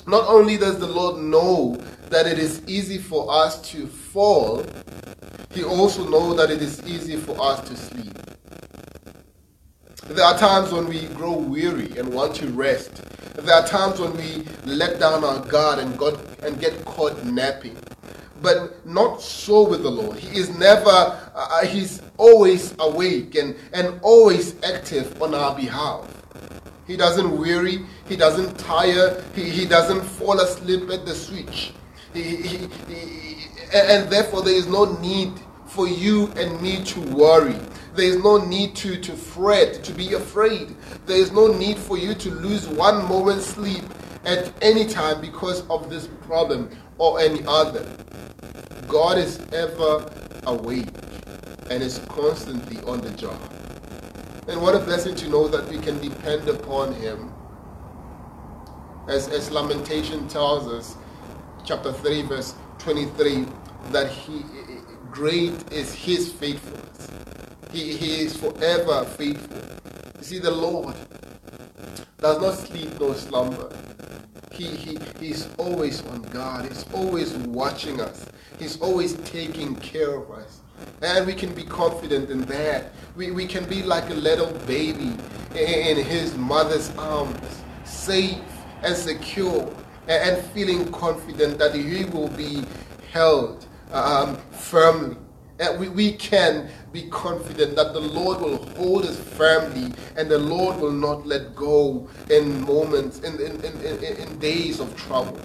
Not 0.08 0.26
only 0.26 0.56
does 0.56 0.80
the 0.80 0.88
Lord 0.88 1.22
know 1.22 1.76
that 2.08 2.26
it 2.26 2.40
is 2.40 2.62
easy 2.66 2.98
for 2.98 3.32
us 3.32 3.60
to 3.70 3.86
fall, 3.86 4.64
He 5.52 5.62
also 5.62 6.08
knows 6.08 6.36
that 6.38 6.50
it 6.50 6.60
is 6.60 6.82
easy 6.84 7.14
for 7.16 7.40
us 7.40 7.60
to 7.68 7.76
sleep. 7.76 8.33
There 10.08 10.24
are 10.24 10.36
times 10.38 10.70
when 10.70 10.86
we 10.86 11.06
grow 11.08 11.32
weary 11.32 11.96
and 11.96 12.12
want 12.12 12.34
to 12.36 12.48
rest. 12.48 13.02
There 13.36 13.54
are 13.54 13.66
times 13.66 13.98
when 13.98 14.14
we 14.16 14.44
let 14.66 15.00
down 15.00 15.24
our 15.24 15.40
guard 15.46 15.78
and, 15.78 15.96
got, 15.96 16.18
and 16.40 16.60
get 16.60 16.84
caught 16.84 17.24
napping. 17.24 17.76
But 18.42 18.86
not 18.86 19.22
so 19.22 19.66
with 19.66 19.82
the 19.82 19.90
Lord. 19.90 20.18
He 20.18 20.38
is 20.38 20.50
never, 20.58 20.90
uh, 20.90 21.64
He's 21.64 22.02
always 22.18 22.74
awake 22.80 23.34
and, 23.34 23.56
and 23.72 23.98
always 24.02 24.62
active 24.62 25.20
on 25.22 25.34
our 25.34 25.56
behalf. 25.56 26.06
He 26.86 26.98
doesn't 26.98 27.38
weary. 27.38 27.80
He 28.06 28.14
doesn't 28.14 28.58
tire. 28.58 29.24
He, 29.34 29.48
he 29.48 29.64
doesn't 29.64 30.02
fall 30.02 30.38
asleep 30.40 30.90
at 30.90 31.06
the 31.06 31.14
switch. 31.14 31.72
He, 32.12 32.22
he, 32.36 32.58
he, 32.88 33.46
and 33.72 34.10
therefore, 34.10 34.42
there 34.42 34.54
is 34.54 34.66
no 34.66 34.84
need 35.00 35.32
for 35.66 35.88
you 35.88 36.26
and 36.36 36.60
me 36.60 36.84
to 36.84 37.00
worry. 37.00 37.58
There 37.94 38.06
is 38.06 38.16
no 38.24 38.38
need 38.38 38.74
to, 38.76 39.00
to 39.00 39.12
fret, 39.12 39.84
to 39.84 39.92
be 39.92 40.14
afraid. 40.14 40.74
There 41.06 41.16
is 41.16 41.30
no 41.30 41.46
need 41.46 41.78
for 41.78 41.96
you 41.96 42.14
to 42.14 42.30
lose 42.30 42.66
one 42.66 43.04
moment's 43.08 43.46
sleep 43.46 43.84
at 44.24 44.52
any 44.62 44.84
time 44.86 45.20
because 45.20 45.64
of 45.68 45.88
this 45.90 46.08
problem 46.26 46.70
or 46.98 47.20
any 47.20 47.44
other. 47.46 47.86
God 48.88 49.16
is 49.16 49.38
ever 49.52 50.10
awake 50.46 50.88
and 51.70 51.82
is 51.82 52.00
constantly 52.08 52.82
on 52.82 53.00
the 53.00 53.10
job. 53.10 53.38
And 54.48 54.60
what 54.60 54.74
a 54.74 54.80
blessing 54.80 55.14
to 55.16 55.28
know 55.28 55.46
that 55.48 55.68
we 55.68 55.78
can 55.78 56.00
depend 56.00 56.48
upon 56.48 56.94
Him. 56.94 57.32
As, 59.06 59.28
as 59.28 59.52
Lamentation 59.52 60.26
tells 60.26 60.66
us, 60.66 60.96
chapter 61.64 61.92
3, 61.92 62.22
verse 62.22 62.54
23, 62.78 63.46
that 63.90 64.10
He 64.10 64.44
great 65.12 65.72
is 65.72 65.94
His 65.94 66.32
faithfulness. 66.32 66.83
He, 67.74 67.96
he 67.96 68.20
is 68.20 68.36
forever 68.36 69.04
faithful. 69.04 69.58
You 70.18 70.22
see, 70.22 70.38
the 70.38 70.52
Lord 70.52 70.94
does 72.18 72.40
not 72.40 72.54
sleep 72.54 73.00
nor 73.00 73.16
slumber. 73.16 73.68
He, 74.52 74.66
he, 74.66 74.98
he's 75.18 75.48
always 75.58 76.06
on 76.06 76.22
guard. 76.22 76.66
He's 76.66 76.86
always 76.92 77.34
watching 77.34 78.00
us. 78.00 78.26
He's 78.60 78.80
always 78.80 79.14
taking 79.24 79.74
care 79.74 80.14
of 80.14 80.30
us. 80.30 80.60
And 81.02 81.26
we 81.26 81.34
can 81.34 81.52
be 81.52 81.64
confident 81.64 82.30
in 82.30 82.42
that. 82.42 82.92
We, 83.16 83.32
we 83.32 83.44
can 83.44 83.68
be 83.68 83.82
like 83.82 84.08
a 84.10 84.14
little 84.14 84.52
baby 84.68 85.12
in 85.56 85.96
his 85.96 86.36
mother's 86.36 86.96
arms, 86.96 87.60
safe 87.82 88.38
and 88.84 88.94
secure, 88.94 89.68
and, 90.06 90.40
feeling 90.52 90.92
confident 90.92 91.58
that 91.58 91.74
he 91.74 92.04
will 92.04 92.28
be 92.28 92.62
held 93.10 93.66
um, 93.90 94.36
firmly. 94.52 95.16
We, 95.78 95.88
we 95.88 96.12
can 96.12 96.68
be 96.92 97.08
confident 97.10 97.76
that 97.76 97.92
the 97.92 98.00
Lord 98.00 98.40
will 98.40 98.56
hold 98.76 99.04
us 99.04 99.18
firmly 99.18 99.92
and 100.16 100.28
the 100.28 100.38
Lord 100.38 100.80
will 100.80 100.92
not 100.92 101.26
let 101.26 101.54
go 101.54 102.08
in 102.28 102.62
moments, 102.62 103.20
in, 103.20 103.34
in, 103.40 103.60
in, 103.62 104.04
in 104.04 104.38
days 104.38 104.80
of 104.80 104.96
trouble. 104.96 105.38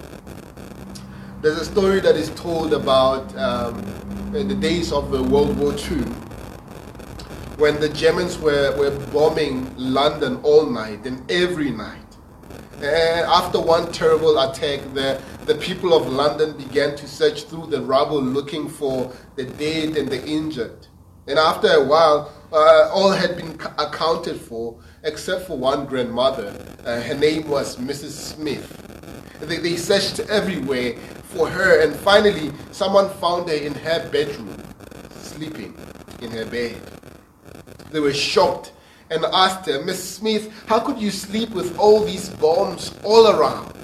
There's 1.42 1.58
a 1.58 1.64
story 1.64 2.00
that 2.00 2.16
is 2.16 2.30
told 2.30 2.72
about 2.74 3.34
um, 3.36 3.78
in 4.34 4.48
the 4.48 4.54
days 4.54 4.92
of 4.92 5.10
World 5.10 5.56
War 5.56 5.72
II 5.72 6.02
when 7.56 7.78
the 7.78 7.88
Germans 7.88 8.38
were, 8.38 8.74
were 8.76 8.90
bombing 9.12 9.72
London 9.76 10.40
all 10.42 10.66
night 10.66 11.06
and 11.06 11.30
every 11.30 11.70
night. 11.70 12.09
And 12.82 13.26
after 13.26 13.60
one 13.60 13.92
terrible 13.92 14.38
attack, 14.38 14.80
the, 14.94 15.20
the 15.44 15.54
people 15.56 15.92
of 15.92 16.06
London 16.06 16.56
began 16.56 16.96
to 16.96 17.06
search 17.06 17.44
through 17.44 17.66
the 17.66 17.82
rubble 17.82 18.22
looking 18.22 18.70
for 18.70 19.12
the 19.36 19.44
dead 19.44 19.98
and 19.98 20.08
the 20.08 20.26
injured. 20.26 20.86
And 21.26 21.38
after 21.38 21.68
a 21.68 21.84
while, 21.84 22.32
uh, 22.50 22.90
all 22.90 23.10
had 23.10 23.36
been 23.36 23.60
accounted 23.78 24.40
for 24.40 24.80
except 25.02 25.46
for 25.46 25.58
one 25.58 25.84
grandmother. 25.84 26.56
Uh, 26.86 27.02
her 27.02 27.14
name 27.14 27.48
was 27.48 27.76
Mrs. 27.76 28.12
Smith. 28.12 28.66
They, 29.40 29.58
they 29.58 29.76
searched 29.76 30.20
everywhere 30.30 30.94
for 31.24 31.48
her, 31.48 31.82
and 31.82 31.94
finally, 31.94 32.50
someone 32.72 33.10
found 33.10 33.48
her 33.50 33.54
in 33.54 33.74
her 33.74 34.08
bedroom, 34.10 34.56
sleeping 35.10 35.76
in 36.22 36.30
her 36.30 36.46
bed. 36.46 36.80
They 37.90 38.00
were 38.00 38.14
shocked 38.14 38.72
and 39.10 39.24
asked 39.32 39.66
her, 39.66 39.82
Miss 39.84 40.02
Smith, 40.16 40.52
how 40.66 40.78
could 40.80 41.00
you 41.00 41.10
sleep 41.10 41.50
with 41.50 41.76
all 41.78 42.04
these 42.04 42.28
bombs 42.28 42.94
all 43.02 43.28
around? 43.28 43.74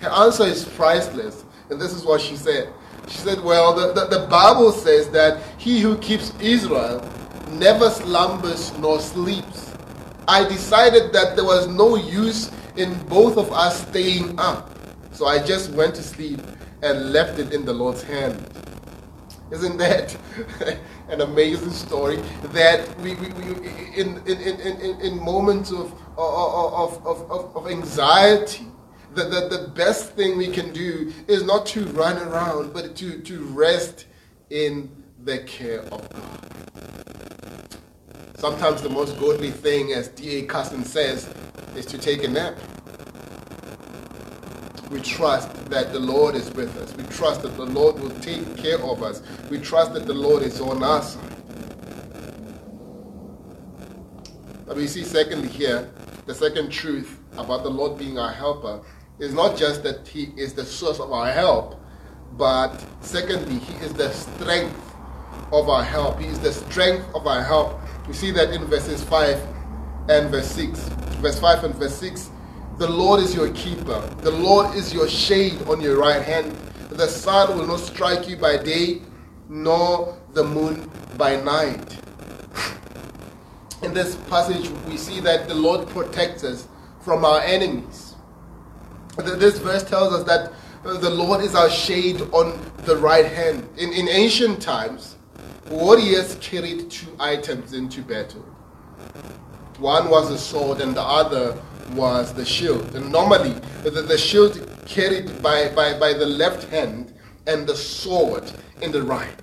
Her 0.00 0.10
answer 0.10 0.44
is 0.44 0.64
priceless, 0.64 1.44
and 1.70 1.80
this 1.80 1.92
is 1.92 2.04
what 2.04 2.20
she 2.20 2.36
said. 2.36 2.72
She 3.08 3.18
said, 3.18 3.42
Well, 3.42 3.74
the, 3.74 3.92
the, 3.92 4.18
the 4.18 4.26
Bible 4.26 4.72
says 4.72 5.08
that 5.10 5.42
he 5.58 5.80
who 5.80 5.96
keeps 5.98 6.32
Israel 6.40 7.08
never 7.52 7.90
slumbers 7.90 8.76
nor 8.78 9.00
sleeps. 9.00 9.72
I 10.26 10.44
decided 10.48 11.12
that 11.12 11.36
there 11.36 11.44
was 11.44 11.66
no 11.68 11.96
use 11.96 12.50
in 12.76 12.98
both 13.04 13.36
of 13.36 13.52
us 13.52 13.86
staying 13.88 14.38
up. 14.38 14.70
So 15.12 15.26
I 15.26 15.44
just 15.44 15.70
went 15.70 15.94
to 15.96 16.02
sleep 16.02 16.40
and 16.82 17.12
left 17.12 17.38
it 17.38 17.52
in 17.52 17.64
the 17.64 17.72
Lord's 17.72 18.02
hand. 18.02 18.36
Isn't 19.50 19.76
that 19.78 20.16
an 21.08 21.20
amazing 21.20 21.70
story? 21.70 22.16
That 22.52 22.98
we, 23.00 23.14
we, 23.14 23.28
we 23.28 23.44
in, 23.94 24.18
in, 24.26 24.40
in, 24.40 25.00
in, 25.00 25.22
moments 25.22 25.70
of, 25.70 25.92
of, 26.16 27.06
of, 27.06 27.30
of, 27.30 27.56
of 27.56 27.68
anxiety, 27.68 28.66
the, 29.14 29.24
the, 29.24 29.48
the 29.48 29.68
best 29.74 30.12
thing 30.12 30.36
we 30.36 30.48
can 30.48 30.72
do 30.72 31.12
is 31.28 31.44
not 31.44 31.66
to 31.66 31.84
run 31.86 32.18
around, 32.18 32.72
but 32.72 32.96
to, 32.96 33.20
to 33.20 33.44
rest 33.44 34.06
in 34.50 34.90
the 35.24 35.38
care 35.38 35.80
of 35.80 36.08
God. 36.10 36.44
Sometimes 38.36 38.82
the 38.82 38.90
most 38.90 39.18
godly 39.18 39.50
thing, 39.50 39.92
as 39.92 40.08
D.A. 40.08 40.42
Carson 40.46 40.84
says, 40.84 41.32
is 41.76 41.86
to 41.86 41.96
take 41.98 42.24
a 42.24 42.28
nap. 42.28 42.58
We 44.90 45.00
trust 45.00 45.52
that 45.70 45.92
the 45.92 45.98
Lord 45.98 46.34
is 46.34 46.50
with 46.52 46.76
us. 46.76 46.94
We 46.96 47.04
trust 47.04 47.42
that 47.42 47.56
the 47.56 47.64
Lord 47.64 47.98
will 47.98 48.10
take 48.20 48.56
care 48.56 48.78
of 48.78 49.02
us. 49.02 49.22
We 49.50 49.58
trust 49.58 49.94
that 49.94 50.06
the 50.06 50.14
Lord 50.14 50.42
is 50.42 50.60
on 50.60 50.82
our 50.82 51.02
side. 51.02 51.22
But 54.66 54.76
we 54.76 54.86
see, 54.86 55.04
secondly, 55.04 55.48
here, 55.48 55.90
the 56.26 56.34
second 56.34 56.70
truth 56.70 57.18
about 57.36 57.62
the 57.62 57.70
Lord 57.70 57.98
being 57.98 58.18
our 58.18 58.32
helper 58.32 58.82
is 59.18 59.32
not 59.32 59.56
just 59.56 59.82
that 59.82 60.06
He 60.06 60.32
is 60.36 60.54
the 60.54 60.64
source 60.64 61.00
of 61.00 61.12
our 61.12 61.30
help, 61.30 61.80
but 62.32 62.84
secondly, 63.00 63.58
He 63.58 63.74
is 63.84 63.92
the 63.94 64.10
strength 64.12 64.94
of 65.52 65.68
our 65.68 65.84
help. 65.84 66.20
He 66.20 66.26
is 66.26 66.38
the 66.40 66.52
strength 66.52 67.06
of 67.14 67.26
our 67.26 67.42
help. 67.42 67.80
We 68.06 68.14
see 68.14 68.30
that 68.32 68.52
in 68.52 68.64
verses 68.66 69.02
5 69.04 69.40
and 70.08 70.30
verse 70.30 70.50
6. 70.50 70.78
Verse 71.20 71.38
5 71.38 71.64
and 71.64 71.74
verse 71.74 71.96
6 71.96 72.30
The 72.76 72.90
Lord 72.90 73.20
is 73.20 73.36
your 73.36 73.50
keeper, 73.52 74.00
the 74.22 74.32
Lord 74.32 74.74
is 74.74 74.92
your 74.92 75.08
shade 75.08 75.62
on 75.68 75.80
your 75.80 75.96
right 75.96 76.20
hand. 76.20 76.50
The 76.90 77.06
sun 77.06 77.56
will 77.56 77.68
not 77.68 77.78
strike 77.78 78.28
you 78.28 78.36
by 78.36 78.56
day, 78.56 79.00
nor 79.48 80.18
the 80.32 80.42
moon 80.42 80.90
by 81.16 81.36
night. 81.36 81.98
In 83.82 83.94
this 83.94 84.16
passage, 84.28 84.68
we 84.88 84.96
see 84.96 85.20
that 85.20 85.46
the 85.46 85.54
Lord 85.54 85.88
protects 85.90 86.42
us 86.42 86.66
from 87.00 87.24
our 87.24 87.40
enemies. 87.42 88.16
This 89.18 89.58
verse 89.58 89.84
tells 89.84 90.12
us 90.12 90.24
that 90.24 90.52
the 90.82 91.10
Lord 91.10 91.42
is 91.44 91.54
our 91.54 91.70
shade 91.70 92.22
on 92.32 92.58
the 92.78 92.96
right 92.96 93.26
hand. 93.26 93.68
In, 93.76 93.92
in 93.92 94.08
ancient 94.08 94.60
times, 94.60 95.16
warriors 95.70 96.36
carried 96.40 96.90
two 96.90 97.14
items 97.20 97.72
into 97.72 98.02
battle. 98.02 98.44
One 99.78 100.10
was 100.10 100.32
a 100.32 100.38
sword 100.38 100.80
and 100.80 100.96
the 100.96 101.02
other 101.02 101.56
was 101.90 102.32
the 102.32 102.44
shield. 102.44 102.94
And 102.94 103.10
normally, 103.10 103.54
the, 103.82 103.90
the 103.90 104.18
shield 104.18 104.70
carried 104.86 105.42
by, 105.42 105.68
by, 105.68 105.98
by 105.98 106.12
the 106.12 106.26
left 106.26 106.68
hand 106.70 107.12
and 107.46 107.66
the 107.66 107.76
sword 107.76 108.50
in 108.80 108.92
the 108.92 109.02
right. 109.02 109.34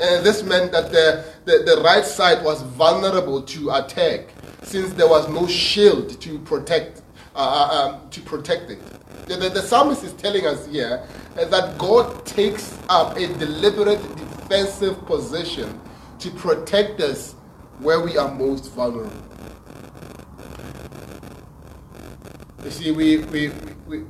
And 0.00 0.24
this 0.24 0.42
meant 0.42 0.72
that 0.72 0.90
the, 0.90 1.24
the, 1.44 1.62
the 1.64 1.82
right 1.82 2.04
side 2.04 2.44
was 2.44 2.62
vulnerable 2.62 3.42
to 3.42 3.70
attack 3.70 4.28
since 4.62 4.92
there 4.94 5.08
was 5.08 5.28
no 5.28 5.46
shield 5.46 6.20
to 6.20 6.38
protect, 6.40 7.02
uh, 7.34 7.38
uh 7.38 7.98
um, 8.00 8.10
to 8.10 8.20
protect 8.20 8.70
it. 8.70 8.80
The, 9.26 9.36
the, 9.36 9.48
the 9.50 9.62
psalmist 9.62 10.02
is 10.02 10.12
telling 10.14 10.46
us 10.46 10.66
here 10.66 11.06
that 11.34 11.78
God 11.78 12.24
takes 12.26 12.78
up 12.88 13.16
a 13.16 13.26
deliberate 13.38 14.00
defensive 14.16 15.04
position 15.06 15.80
to 16.18 16.30
protect 16.30 17.00
us 17.00 17.34
where 17.78 18.00
we 18.00 18.16
are 18.16 18.32
most 18.34 18.70
vulnerable. 18.72 19.31
You 22.64 22.70
see, 22.70 22.92
we, 22.92 23.18
we, 23.18 23.50
we, 23.88 24.04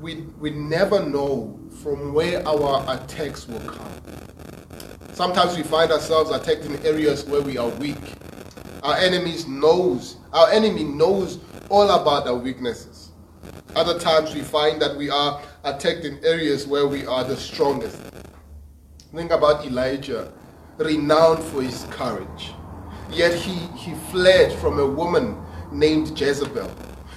we, 0.00 0.14
we 0.40 0.50
never 0.50 1.04
know 1.04 1.60
from 1.82 2.14
where 2.14 2.46
our 2.48 2.82
attacks 2.96 3.46
will 3.46 3.60
come. 3.60 3.92
Sometimes 5.12 5.56
we 5.56 5.62
find 5.62 5.92
ourselves 5.92 6.30
attacked 6.30 6.64
in 6.64 6.76
areas 6.86 7.26
where 7.26 7.42
we 7.42 7.58
are 7.58 7.68
weak. 7.68 7.98
Our 8.82 8.96
enemies 8.96 9.46
knows, 9.46 10.16
our 10.32 10.50
enemy 10.50 10.84
knows 10.84 11.38
all 11.68 11.90
about 11.90 12.26
our 12.26 12.36
weaknesses. 12.36 13.10
Other 13.76 13.98
times 13.98 14.34
we 14.34 14.40
find 14.40 14.80
that 14.80 14.96
we 14.96 15.10
are 15.10 15.42
attacked 15.64 16.06
in 16.06 16.18
areas 16.24 16.66
where 16.66 16.86
we 16.86 17.04
are 17.04 17.24
the 17.24 17.36
strongest. 17.36 18.00
Think 19.14 19.32
about 19.32 19.66
Elijah, 19.66 20.32
renowned 20.78 21.44
for 21.44 21.60
his 21.62 21.84
courage. 21.90 22.52
Yet 23.10 23.34
he, 23.34 23.54
he 23.76 23.94
fled 24.10 24.52
from 24.60 24.78
a 24.78 24.86
woman 24.86 25.36
named 25.70 26.18
Jezebel. 26.18 26.70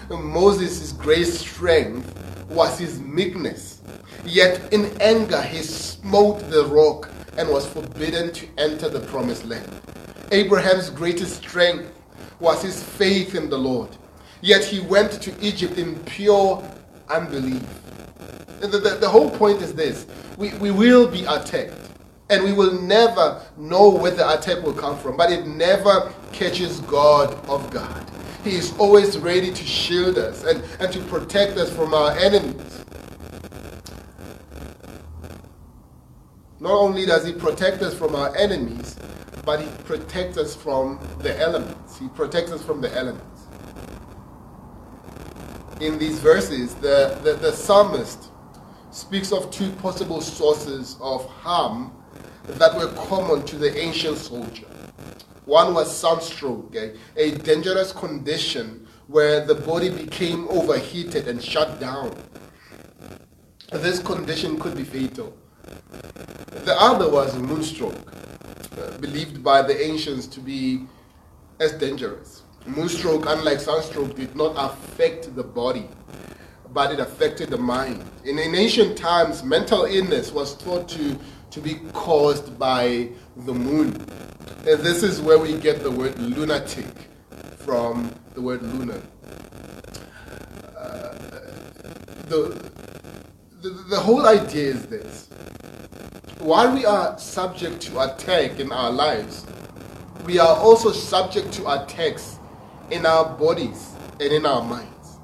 Moses' 0.09 0.91
great 0.91 1.27
strength 1.27 2.17
was 2.49 2.77
his 2.77 2.99
meekness. 2.99 3.81
Yet 4.25 4.73
in 4.73 4.91
anger 5.01 5.41
he 5.41 5.61
smote 5.63 6.39
the 6.49 6.65
rock 6.65 7.09
and 7.37 7.49
was 7.49 7.65
forbidden 7.65 8.31
to 8.33 8.47
enter 8.57 8.89
the 8.89 8.99
promised 8.99 9.45
land. 9.45 9.69
Abraham's 10.31 10.89
greatest 10.89 11.37
strength 11.37 11.91
was 12.39 12.61
his 12.61 12.81
faith 12.81 13.35
in 13.35 13.49
the 13.49 13.57
Lord. 13.57 13.89
Yet 14.41 14.63
he 14.63 14.79
went 14.79 15.11
to 15.21 15.33
Egypt 15.39 15.77
in 15.77 15.95
pure 16.03 16.63
unbelief. 17.09 17.63
The, 18.59 18.67
the, 18.67 18.97
the, 18.99 19.09
whole 19.09 19.29
point 19.29 19.61
is 19.61 19.73
this 19.73 20.05
we, 20.37 20.53
we 20.55 20.71
will 20.71 21.07
be 21.07 21.25
attacked, 21.25 21.73
and 22.29 22.43
we 22.43 22.53
will 22.53 22.79
never 22.81 23.41
know 23.57 23.89
where 23.89 24.11
the 24.11 24.37
attack 24.37 24.63
will 24.63 24.73
come 24.73 24.97
from, 24.97 25.17
but 25.17 25.31
it 25.31 25.47
never 25.47 26.13
catches 26.31 26.79
God 26.81 27.33
of 27.47 27.69
God. 27.71 28.10
He 28.43 28.55
is 28.55 28.75
always 28.77 29.17
ready 29.17 29.51
to 29.51 29.63
shield 29.63 30.17
us 30.17 30.43
and, 30.43 30.63
and 30.79 30.91
to 30.93 30.99
protect 31.03 31.57
us 31.57 31.73
from 31.73 31.93
our 31.93 32.11
enemies. 32.17 32.83
Not 36.59 36.73
only 36.73 37.05
does 37.05 37.25
he 37.25 37.33
protect 37.33 37.81
us 37.81 37.93
from 37.93 38.15
our 38.15 38.35
enemies, 38.35 38.95
but 39.45 39.61
he 39.61 39.67
protects 39.85 40.37
us 40.37 40.55
from 40.55 40.99
the 41.19 41.39
elements. 41.39 41.97
He 41.97 42.07
protects 42.09 42.51
us 42.51 42.63
from 42.63 42.81
the 42.81 42.95
elements 42.95 43.31
in 45.81 45.97
these 45.97 46.19
verses, 46.19 46.75
the, 46.75 47.19
the, 47.23 47.33
the 47.33 47.51
psalmist 47.51 48.29
speaks 48.91 49.31
of 49.31 49.49
two 49.51 49.71
possible 49.73 50.21
sources 50.21 50.97
of 51.01 51.25
harm 51.25 51.91
that 52.45 52.75
were 52.75 52.87
common 53.07 53.43
to 53.45 53.57
the 53.57 53.75
ancient 53.77 54.17
soldier. 54.17 54.67
One 55.45 55.73
was 55.73 55.95
sunstroke, 55.95 56.75
a, 56.75 56.95
a 57.17 57.31
dangerous 57.31 57.91
condition 57.91 58.87
where 59.07 59.45
the 59.45 59.55
body 59.55 59.89
became 59.89 60.47
overheated 60.49 61.27
and 61.27 61.43
shut 61.43 61.79
down. 61.79 62.15
This 63.71 63.99
condition 63.99 64.59
could 64.59 64.75
be 64.75 64.83
fatal. 64.83 65.35
The 66.65 66.75
other 66.79 67.09
was 67.09 67.33
moonstroke, 67.35 67.95
uh, 68.77 68.97
believed 68.99 69.43
by 69.43 69.61
the 69.61 69.79
ancients 69.81 70.27
to 70.27 70.39
be 70.39 70.85
as 71.59 71.73
dangerous. 71.73 72.43
Moonstroke, 72.65 73.25
unlike 73.27 73.59
sunstroke, 73.59 74.15
did 74.15 74.35
not 74.35 74.53
affect 74.55 75.35
the 75.35 75.43
body, 75.43 75.87
but 76.71 76.91
it 76.91 76.99
affected 76.99 77.49
the 77.49 77.57
mind. 77.57 78.03
In, 78.23 78.37
in 78.37 78.53
ancient 78.53 78.97
times, 78.97 79.43
mental 79.43 79.85
illness 79.85 80.31
was 80.31 80.53
thought 80.53 80.87
to, 80.89 81.17
to 81.49 81.59
be 81.59 81.75
caused 81.93 82.59
by 82.59 83.09
the 83.35 83.53
moon. 83.53 84.05
And 84.67 84.79
this 84.81 85.01
is 85.01 85.19
where 85.19 85.39
we 85.39 85.57
get 85.57 85.81
the 85.81 85.89
word 85.89 86.19
lunatic 86.19 86.85
from 87.57 88.13
the 88.35 88.41
word 88.41 88.61
lunar. 88.61 89.01
Uh, 90.77 91.15
the, 92.27 92.69
the, 93.61 93.69
the 93.89 93.99
whole 93.99 94.27
idea 94.27 94.67
is 94.67 94.85
this. 94.85 95.29
While 96.37 96.75
we 96.75 96.85
are 96.85 97.17
subject 97.17 97.81
to 97.83 98.01
attack 98.01 98.59
in 98.59 98.71
our 98.71 98.91
lives, 98.91 99.47
we 100.25 100.37
are 100.37 100.55
also 100.57 100.91
subject 100.91 101.51
to 101.53 101.83
attacks 101.83 102.37
in 102.91 103.07
our 103.07 103.35
bodies 103.37 103.95
and 104.19 104.31
in 104.31 104.45
our 104.45 104.63
minds. 104.63 105.17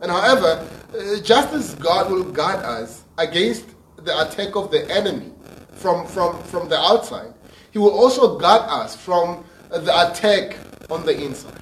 And 0.00 0.12
however, 0.12 0.64
uh, 0.96 1.20
just 1.22 1.52
as 1.52 1.74
God 1.74 2.08
will 2.08 2.22
guard 2.22 2.64
us 2.64 3.02
against 3.18 3.66
the 3.96 4.16
attack 4.20 4.54
of 4.54 4.70
the 4.70 4.88
enemy 4.88 5.32
from, 5.72 6.06
from, 6.06 6.40
from 6.44 6.68
the 6.68 6.78
outside, 6.78 7.34
He 7.70 7.78
will 7.78 7.90
also 7.90 8.38
guard 8.38 8.62
us 8.68 8.96
from 8.96 9.44
the 9.70 10.10
attack 10.10 10.56
on 10.90 11.06
the 11.06 11.20
inside. 11.20 11.54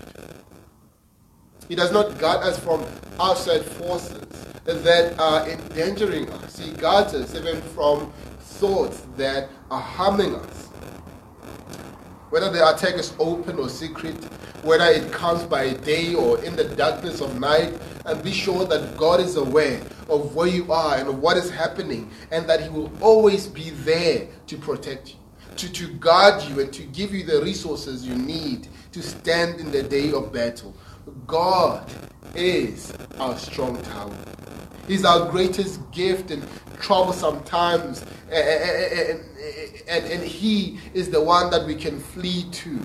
He 1.68 1.74
does 1.74 1.92
not 1.92 2.18
guard 2.18 2.46
us 2.46 2.58
from 2.58 2.84
outside 3.20 3.62
forces 3.62 4.26
that 4.64 5.18
are 5.18 5.48
endangering 5.48 6.30
us. 6.30 6.58
He 6.58 6.72
guards 6.72 7.14
us 7.14 7.34
even 7.34 7.60
from 7.60 8.10
thoughts 8.40 9.06
that 9.16 9.50
are 9.70 9.80
harming 9.80 10.34
us. 10.34 10.66
Whether 12.30 12.50
the 12.50 12.74
attack 12.74 12.94
is 12.94 13.12
open 13.18 13.58
or 13.58 13.68
secret, 13.68 14.16
whether 14.62 14.84
it 14.86 15.12
comes 15.12 15.44
by 15.44 15.74
day 15.74 16.14
or 16.14 16.42
in 16.44 16.56
the 16.56 16.64
darkness 16.64 17.20
of 17.20 17.38
night, 17.38 17.78
and 18.04 18.22
be 18.22 18.32
sure 18.32 18.64
that 18.64 18.96
God 18.96 19.20
is 19.20 19.36
aware 19.36 19.80
of 20.08 20.34
where 20.34 20.48
you 20.48 20.72
are 20.72 20.96
and 20.96 21.20
what 21.22 21.36
is 21.36 21.50
happening, 21.50 22.10
and 22.30 22.46
that 22.48 22.62
He 22.62 22.68
will 22.68 22.90
always 23.00 23.46
be 23.46 23.70
there 23.70 24.26
to 24.46 24.56
protect 24.56 25.10
you, 25.10 25.16
to, 25.58 25.72
to 25.72 25.88
guard 25.94 26.42
you, 26.44 26.60
and 26.60 26.72
to 26.72 26.84
give 26.84 27.12
you 27.12 27.24
the 27.24 27.42
resources 27.42 28.06
you 28.06 28.14
need 28.14 28.68
to 28.92 29.02
stand 29.02 29.60
in 29.60 29.70
the 29.70 29.82
day 29.82 30.12
of 30.12 30.32
battle. 30.32 30.74
God 31.26 31.90
is 32.34 32.92
our 33.18 33.36
strong 33.36 33.80
tower. 33.82 34.16
He's 34.86 35.04
our 35.04 35.30
greatest 35.30 35.80
gift 35.90 36.30
in 36.30 36.42
troublesome 36.80 37.42
times. 37.44 38.04
And, 38.30 39.20
and, 39.88 40.04
and, 40.06 40.22
He 40.22 40.78
is 40.94 41.10
the 41.10 41.22
one 41.22 41.50
that 41.50 41.66
we 41.66 41.74
can 41.74 41.98
flee 41.98 42.48
to. 42.50 42.80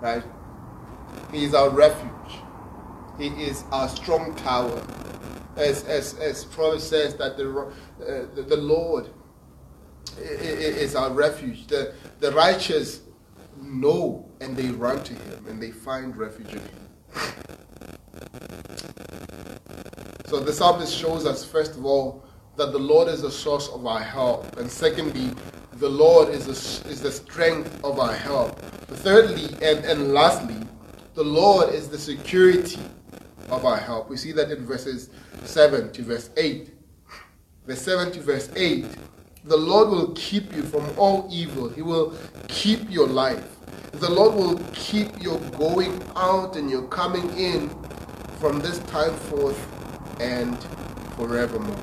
Right? 0.00 0.24
He 1.32 1.44
is 1.44 1.54
our 1.54 1.70
refuge. 1.70 2.10
He 3.18 3.28
is 3.28 3.64
our 3.70 3.88
strong 3.88 4.34
tower. 4.36 4.82
As, 5.56 5.84
as, 5.84 6.14
as 6.18 6.44
Proverbs 6.44 6.84
says, 6.84 7.16
that 7.16 7.36
the, 7.36 7.50
uh, 7.50 8.34
the, 8.34 8.42
the 8.42 8.56
Lord 8.56 9.10
is 10.20 10.94
our 10.94 11.10
refuge. 11.10 11.66
The, 11.66 11.94
the 12.20 12.32
righteous 12.32 13.00
know 13.60 14.28
and 14.40 14.56
they 14.56 14.68
run 14.68 15.02
to 15.04 15.14
Him 15.14 15.46
and 15.48 15.62
they 15.62 15.70
find 15.70 16.16
refuge 16.16 16.52
in 16.52 16.60
Him. 16.60 16.88
So 20.26 20.40
the 20.40 20.52
psalmist 20.52 20.94
shows 20.94 21.24
us, 21.24 21.44
first 21.44 21.76
of 21.76 21.86
all, 21.86 22.24
that 22.56 22.72
the 22.72 22.78
Lord 22.78 23.08
is 23.08 23.22
the 23.22 23.30
source 23.30 23.68
of 23.68 23.86
our 23.86 24.00
help. 24.00 24.58
And 24.58 24.70
secondly, 24.70 25.34
the 25.74 25.88
Lord 25.88 26.28
is 26.28 26.44
the, 26.46 26.90
is 26.90 27.00
the 27.00 27.10
strength 27.10 27.82
of 27.84 27.98
our 27.98 28.12
help. 28.12 28.60
Thirdly, 28.60 29.48
and, 29.62 29.84
and 29.84 30.12
lastly, 30.12 30.56
the 31.14 31.24
Lord 31.24 31.72
is 31.72 31.88
the 31.88 31.98
security 31.98 32.80
of 33.48 33.64
our 33.64 33.76
help. 33.76 34.10
We 34.10 34.16
see 34.16 34.32
that 34.32 34.50
in 34.50 34.66
verses 34.66 35.10
7 35.44 35.92
to 35.92 36.02
verse 36.02 36.30
8. 36.36 36.74
Verse 37.66 37.82
7 37.82 38.12
to 38.12 38.20
verse 38.20 38.50
8. 38.54 38.86
The 39.44 39.56
Lord 39.56 39.88
will 39.88 40.12
keep 40.12 40.54
you 40.54 40.62
from 40.62 40.84
all 40.98 41.28
evil. 41.30 41.68
He 41.68 41.82
will 41.82 42.14
keep 42.48 42.90
your 42.90 43.06
life. 43.06 43.56
The 43.92 44.10
Lord 44.10 44.34
will 44.34 44.58
keep 44.74 45.22
your 45.22 45.38
going 45.58 46.02
out 46.16 46.56
and 46.56 46.70
your 46.70 46.82
coming 46.88 47.28
in 47.36 47.70
from 48.38 48.60
this 48.60 48.78
time 48.80 49.14
forth 49.14 49.58
and 50.20 50.56
forevermore. 51.16 51.76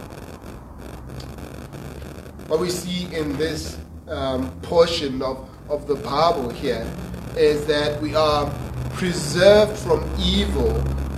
What 2.48 2.60
we 2.60 2.70
see 2.70 3.14
in 3.14 3.36
this 3.38 3.78
um, 4.08 4.52
portion 4.62 5.22
of, 5.22 5.50
of 5.70 5.88
the 5.88 5.96
Bible 5.96 6.50
here 6.50 6.88
is 7.36 7.66
that 7.66 8.02
we 8.02 8.16
are 8.16 8.50
preserved 8.94 9.78
from 9.78 10.10
evil 10.20 10.72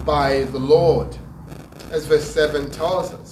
by 0.06 0.44
the 0.44 0.60
Lord, 0.60 1.16
as 1.92 2.06
verse 2.06 2.34
7 2.34 2.72
tells 2.72 3.14
us. 3.14 3.27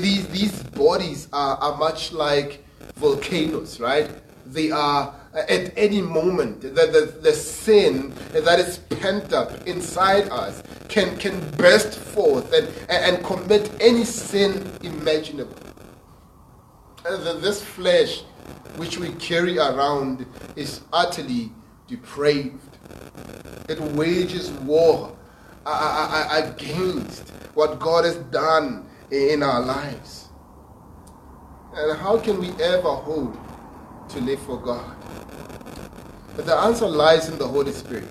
These, 0.00 0.28
these 0.28 0.62
bodies 0.62 1.28
are, 1.32 1.56
are 1.56 1.76
much 1.76 2.12
like 2.12 2.64
volcanoes, 2.96 3.80
right? 3.80 4.10
They 4.46 4.70
are 4.70 5.14
at 5.34 5.72
any 5.78 6.02
moment, 6.02 6.60
the, 6.60 6.68
the, 6.68 7.18
the 7.22 7.32
sin 7.32 8.12
that 8.32 8.58
is 8.58 8.78
pent 8.78 9.32
up 9.32 9.66
inside 9.66 10.28
us 10.28 10.62
can, 10.88 11.16
can 11.16 11.40
burst 11.52 11.98
forth 11.98 12.52
and, 12.52 12.68
and 12.90 13.24
commit 13.24 13.70
any 13.80 14.04
sin 14.04 14.70
imaginable. 14.82 15.56
This 17.04 17.62
flesh 17.62 18.22
which 18.76 18.98
we 18.98 19.12
carry 19.14 19.58
around 19.58 20.26
is 20.54 20.82
utterly 20.92 21.50
depraved. 21.88 22.76
It 23.68 23.80
wages 23.80 24.50
war 24.50 25.16
uh, 25.64 25.70
uh, 25.70 26.44
uh, 26.44 26.52
against 26.52 27.30
what 27.54 27.78
God 27.78 28.04
has 28.04 28.16
done 28.16 28.86
in 29.12 29.42
our 29.42 29.60
lives. 29.60 30.28
And 31.74 31.98
how 31.98 32.18
can 32.18 32.38
we 32.38 32.50
ever 32.62 32.90
hope 32.90 33.36
to 34.10 34.20
live 34.20 34.40
for 34.40 34.58
God? 34.58 34.96
But 36.34 36.46
the 36.46 36.56
answer 36.56 36.86
lies 36.86 37.28
in 37.28 37.38
the 37.38 37.46
Holy 37.46 37.72
Spirit. 37.72 38.08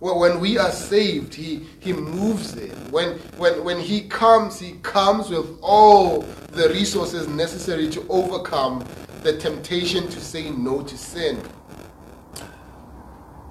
Well, 0.00 0.18
when 0.18 0.40
we 0.40 0.56
are 0.56 0.70
saved, 0.70 1.34
He, 1.34 1.66
he 1.78 1.92
moves 1.92 2.56
in. 2.56 2.70
When, 2.90 3.18
when, 3.36 3.64
when 3.64 3.80
He 3.80 4.02
comes, 4.02 4.58
He 4.58 4.72
comes 4.82 5.28
with 5.28 5.58
all 5.62 6.22
the 6.52 6.68
resources 6.70 7.26
necessary 7.28 7.90
to 7.90 8.06
overcome 8.08 8.84
the 9.22 9.36
temptation 9.36 10.08
to 10.08 10.20
say 10.20 10.50
no 10.50 10.82
to 10.82 10.96
sin. 10.96 11.42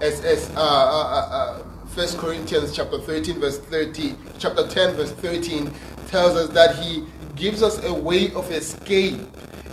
As, 0.01 0.23
as 0.23 0.49
uh, 0.55 0.59
uh, 0.59 1.59
uh, 1.59 1.63
1 1.93 2.07
uh, 2.07 2.11
Corinthians 2.21 2.75
chapter 2.75 2.99
13, 2.99 3.39
verse 3.39 3.59
30, 3.59 4.15
chapter 4.39 4.67
10, 4.67 4.95
verse 4.95 5.11
13 5.11 5.71
tells 6.09 6.35
us 6.35 6.49
that 6.49 6.75
He 6.75 7.05
gives 7.35 7.63
us 7.63 7.83
a 7.85 7.93
way 7.93 8.33
of 8.33 8.51
escape 8.51 9.21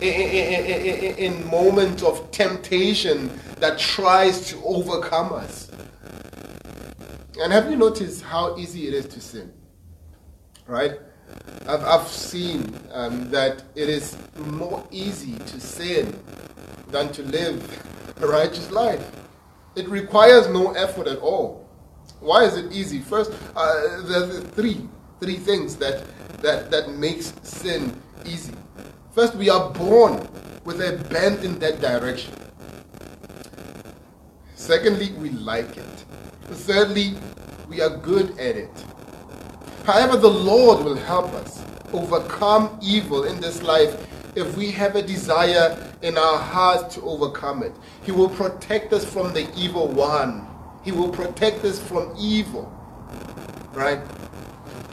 in, 0.00 1.46
moments 1.48 2.02
of 2.02 2.30
temptation 2.30 3.30
that 3.58 3.78
tries 3.78 4.46
to 4.48 4.62
overcome 4.64 5.32
us. 5.32 5.70
And 7.40 7.52
have 7.52 7.70
you 7.70 7.76
noticed 7.76 8.22
how 8.22 8.56
easy 8.56 8.88
it 8.88 8.94
is 8.94 9.06
to 9.06 9.20
sin? 9.20 9.52
Right? 10.66 11.00
I've, 11.66 11.82
I've 11.84 12.08
seen 12.08 12.78
um, 12.92 13.30
that 13.30 13.62
it 13.74 13.88
is 13.88 14.16
more 14.36 14.86
easy 14.90 15.34
to 15.34 15.60
sin 15.60 16.18
than 16.88 17.10
to 17.12 17.22
live 17.22 18.14
a 18.20 18.26
righteous 18.26 18.70
life. 18.70 19.10
It 19.74 19.88
requires 19.88 20.48
no 20.48 20.72
effort 20.72 21.06
at 21.06 21.18
all. 21.18 21.68
Why 22.20 22.44
is 22.44 22.56
it 22.56 22.72
easy? 22.72 23.00
First, 23.00 23.32
uh, 23.54 24.02
there's 24.02 24.40
three 24.50 24.88
three 25.20 25.36
things 25.36 25.76
that 25.76 26.02
that 26.42 26.70
that 26.70 26.90
makes 26.90 27.32
sin 27.42 28.00
easy. 28.24 28.54
First, 29.12 29.34
we 29.34 29.48
are 29.48 29.70
born 29.70 30.28
with 30.64 30.80
a 30.80 31.02
bent 31.08 31.44
in 31.44 31.58
that 31.60 31.80
direction. 31.80 32.34
Secondly, 34.54 35.12
we 35.12 35.30
like 35.30 35.76
it. 35.76 36.04
Thirdly, 36.42 37.14
we 37.68 37.80
are 37.80 37.96
good 37.96 38.38
at 38.38 38.56
it. 38.56 38.84
However, 39.84 40.16
the 40.16 40.30
Lord 40.30 40.84
will 40.84 40.96
help 40.96 41.32
us 41.34 41.64
overcome 41.92 42.78
evil 42.82 43.24
in 43.24 43.40
this 43.40 43.62
life 43.62 44.06
if 44.34 44.56
we 44.56 44.70
have 44.72 44.96
a 44.96 45.02
desire 45.02 45.78
in 46.02 46.18
our 46.18 46.38
hearts 46.38 46.94
to 46.96 47.02
overcome 47.02 47.62
it. 47.62 47.72
He 48.02 48.12
will 48.12 48.28
protect 48.28 48.92
us 48.92 49.04
from 49.04 49.32
the 49.32 49.48
evil 49.56 49.88
one. 49.88 50.46
He 50.84 50.92
will 50.92 51.08
protect 51.08 51.64
us 51.64 51.80
from 51.80 52.14
evil. 52.18 52.70
Right? 53.72 54.00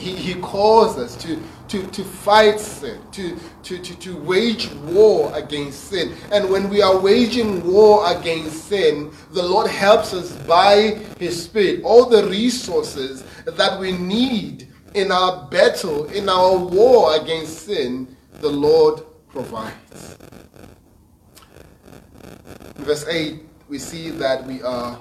He, 0.04 0.18
he 0.18 0.36
calls 0.42 0.98
us 0.98 1.16
to, 1.24 1.42
to, 1.70 1.88
to 1.88 2.04
fight 2.04 2.60
sin, 2.60 3.00
to, 3.13 3.39
to, 3.63 3.80
to, 3.80 3.96
to 4.00 4.18
wage 4.18 4.70
war 4.74 5.32
against 5.34 5.86
sin. 5.86 6.13
And 6.30 6.50
when 6.50 6.68
we 6.68 6.82
are 6.82 7.00
waging 7.00 7.66
war 7.66 8.12
against 8.12 8.66
sin, 8.66 9.13
the 9.32 9.42
Lord 9.42 9.70
helps 9.70 10.13
us 10.13 10.34
by 10.46 11.00
His 11.20 11.42
Spirit. 11.42 11.86
All 11.86 12.06
the 12.06 12.28
resources 12.28 13.24
that 13.46 13.80
we 13.80 13.94
need 13.94 14.68
in 14.94 15.10
our 15.10 15.48
battle, 15.48 16.06
in 16.08 16.28
our 16.28 16.58
war 16.58 17.16
against 17.16 17.60
sin, 17.60 18.13
the 18.42 18.50
Lord 18.50 19.04
provides. 19.30 20.18
In 22.78 22.84
verse 22.84 23.08
8, 23.08 23.39
we 23.70 23.80
see 23.80 24.10
that 24.10 24.46
we 24.46 24.62
are 24.63 25.00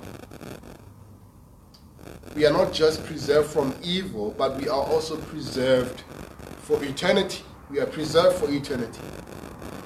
we 2.34 2.46
are 2.46 2.52
not 2.52 2.72
just 2.72 3.04
preserved 3.04 3.50
from 3.50 3.74
evil, 3.82 4.34
but 4.36 4.56
we 4.58 4.68
are 4.68 4.82
also 4.82 5.16
preserved 5.16 6.02
for 6.62 6.82
eternity. 6.84 7.42
We 7.70 7.80
are 7.80 7.86
preserved 7.86 8.36
for 8.36 8.50
eternity. 8.50 9.00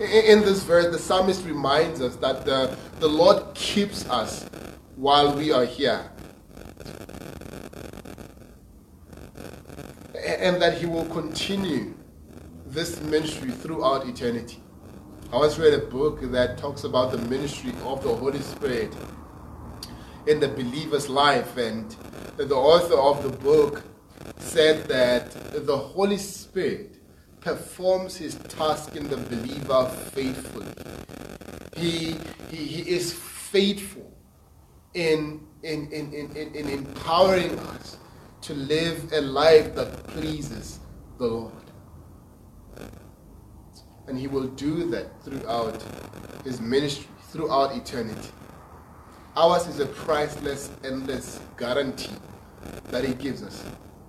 In 0.01 0.43
this 0.43 0.63
verse, 0.63 0.93
the 0.93 0.99
psalmist 0.99 1.45
reminds 1.45 2.01
us 2.01 2.17
that 2.17 2.45
the, 2.45 2.77
the 3.01 3.09
Lord 3.09 3.55
keeps 3.55 4.09
us 4.11 4.49
while 4.95 5.35
we 5.35 5.53
are 5.53 5.65
here. 5.65 6.11
And 10.25 10.61
that 10.61 10.79
He 10.79 10.87
will 10.87 11.07
continue 11.07 11.95
this 12.67 13.01
ministry 13.01 13.51
throughout 13.51 14.07
eternity. 14.07 14.63
I 15.33 15.37
once 15.37 15.59
read 15.59 15.75
a 15.75 15.79
book 15.79 16.21
that 16.31 16.59
talks 16.59 16.85
about 16.85 17.11
the 17.11 17.19
ministry 17.19 17.73
of 17.85 18.03
the 18.03 18.15
Holy 18.15 18.41
Spirit 18.41 18.95
in 20.27 20.41
the 20.41 20.49
believer's 20.49 21.09
life, 21.09 21.57
and 21.57 21.97
the 22.37 22.55
author 22.55 22.99
of 22.99 23.23
the 23.23 23.31
book 23.31 23.83
said 24.39 24.87
that 24.89 25.33
the 25.67 25.77
Holy 25.77 26.19
Spirit 26.19 26.97
performs 27.41 28.17
his 28.17 28.35
task 28.49 28.97
in 28.97 29.09
the 29.09 29.17
believer 29.17 29.87
faithfully. 30.13 30.67
He, 31.77 32.17
he, 32.51 32.57
he 32.57 32.91
is 32.91 33.13
faithful 33.13 34.13
in, 34.95 35.47
in, 35.63 35.91
in, 35.93 36.13
in, 36.13 36.55
in 36.55 36.69
empowering 36.69 37.59
us 37.59 37.99
to 38.43 38.55
live 38.55 39.13
a 39.13 39.21
life 39.21 39.75
that 39.75 40.07
pleases 40.09 40.81
the 41.19 41.27
Lord. 41.27 41.53
And 44.07 44.19
He 44.19 44.27
will 44.27 44.47
do 44.47 44.89
that 44.91 45.23
throughout 45.23 45.83
His 46.45 46.61
ministry, 46.61 47.09
throughout 47.31 47.77
eternity. 47.77 48.31
Ours 49.37 49.67
is 49.67 49.81
a 49.81 49.87
priceless, 49.87 50.71
endless 50.83 51.41
guarantee 51.59 52.15
that 52.87 53.05
He 53.05 53.13
gives 53.13 53.43
us. 53.43 53.63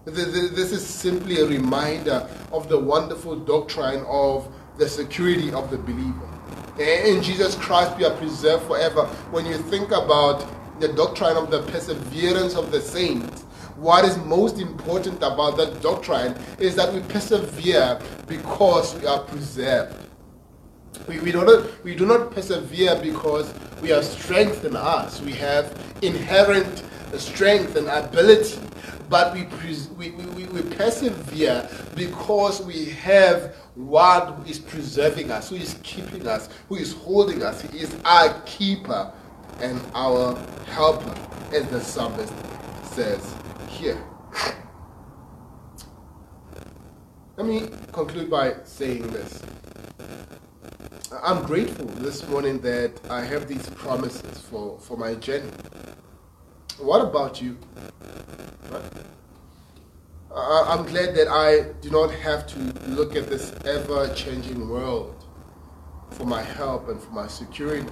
This 0.06 0.72
is 0.72 0.86
simply 0.86 1.42
a 1.42 1.46
reminder 1.46 2.26
of 2.54 2.70
the 2.70 2.80
wonderful 2.80 3.36
doctrine 3.36 4.06
of 4.08 4.48
the 4.78 4.88
security 4.88 5.52
of 5.52 5.70
the 5.70 5.78
believer. 5.78 6.30
In 6.80 7.22
Jesus 7.22 7.56
Christ, 7.56 7.98
we 7.98 8.06
are 8.06 8.16
preserved 8.16 8.68
forever. 8.68 9.04
When 9.32 9.46
you 9.46 9.58
think 9.58 9.92
about 9.92 10.48
the 10.80 10.88
doctrine 10.94 11.36
of 11.36 11.52
the 11.52 11.62
perseverance 11.64 12.56
of 12.56 12.72
the 12.72 12.80
saints, 12.80 13.42
what 13.76 14.06
is 14.06 14.18
most 14.20 14.60
important 14.60 15.18
about 15.18 15.58
that 15.58 15.82
doctrine 15.82 16.38
is 16.58 16.74
that 16.78 16.94
we 16.94 17.02
persevere 17.02 18.00
because 18.28 18.96
we 18.96 19.06
are 19.06 19.20
preserved. 19.20 20.07
We, 21.08 21.20
we, 21.20 21.32
do 21.32 21.46
not, 21.46 21.84
we 21.84 21.96
do 21.96 22.06
not 22.06 22.32
persevere 22.32 23.00
because 23.02 23.54
we 23.82 23.90
have 23.90 24.04
strength 24.04 24.66
in 24.66 24.76
us. 24.76 25.22
We 25.22 25.34
have 25.34 25.74
inherent 26.02 26.84
strength 27.18 27.76
and 27.76 27.88
ability. 27.88 28.60
But 29.10 29.34
we, 29.34 29.48
we, 29.98 30.12
we, 30.12 30.46
we 30.46 30.62
persevere 30.76 31.70
because 31.96 32.62
we 32.62 32.86
have 32.86 33.56
one 33.76 34.34
who 34.34 34.44
is 34.50 34.60
preserving 34.60 35.32
us, 35.32 35.50
who 35.50 35.56
is 35.56 35.80
keeping 35.82 36.28
us, 36.28 36.50
who 36.68 36.76
is 36.76 36.94
holding 36.94 37.42
us. 37.42 37.62
He 37.62 37.80
is 37.80 37.96
our 38.04 38.42
keeper 38.42 39.14
and 39.62 39.82
our 39.96 40.36
helper, 40.66 41.16
as 41.54 41.66
the 41.68 41.80
psalmist 41.80 42.34
says 42.84 43.34
here. 43.70 44.04
Let 47.38 47.46
me 47.46 47.70
conclude 47.94 48.30
by 48.30 48.56
saying 48.64 49.08
this. 49.08 49.42
I'm 51.28 51.44
grateful 51.44 51.88
this 51.88 52.26
morning 52.30 52.60
that 52.60 53.02
I 53.10 53.22
have 53.22 53.50
these 53.50 53.70
promises 53.72 54.40
for, 54.40 54.80
for 54.80 54.96
my 54.96 55.14
journey. 55.16 55.52
What 56.80 57.02
about 57.02 57.42
you? 57.42 57.58
Right? 58.72 58.82
I'm 60.34 60.86
glad 60.86 61.16
that 61.16 61.28
I 61.28 61.74
do 61.82 61.90
not 61.90 62.12
have 62.12 62.48
to 62.48 62.60
look 62.92 63.18
at 63.18 63.28
this 63.28 63.54
ever 63.66 64.08
changing 64.16 64.70
world 64.70 65.26
for 66.12 66.24
my 66.24 66.42
help 66.42 66.88
and 66.88 66.98
for 66.98 67.12
my 67.12 67.28
security. 67.28 67.86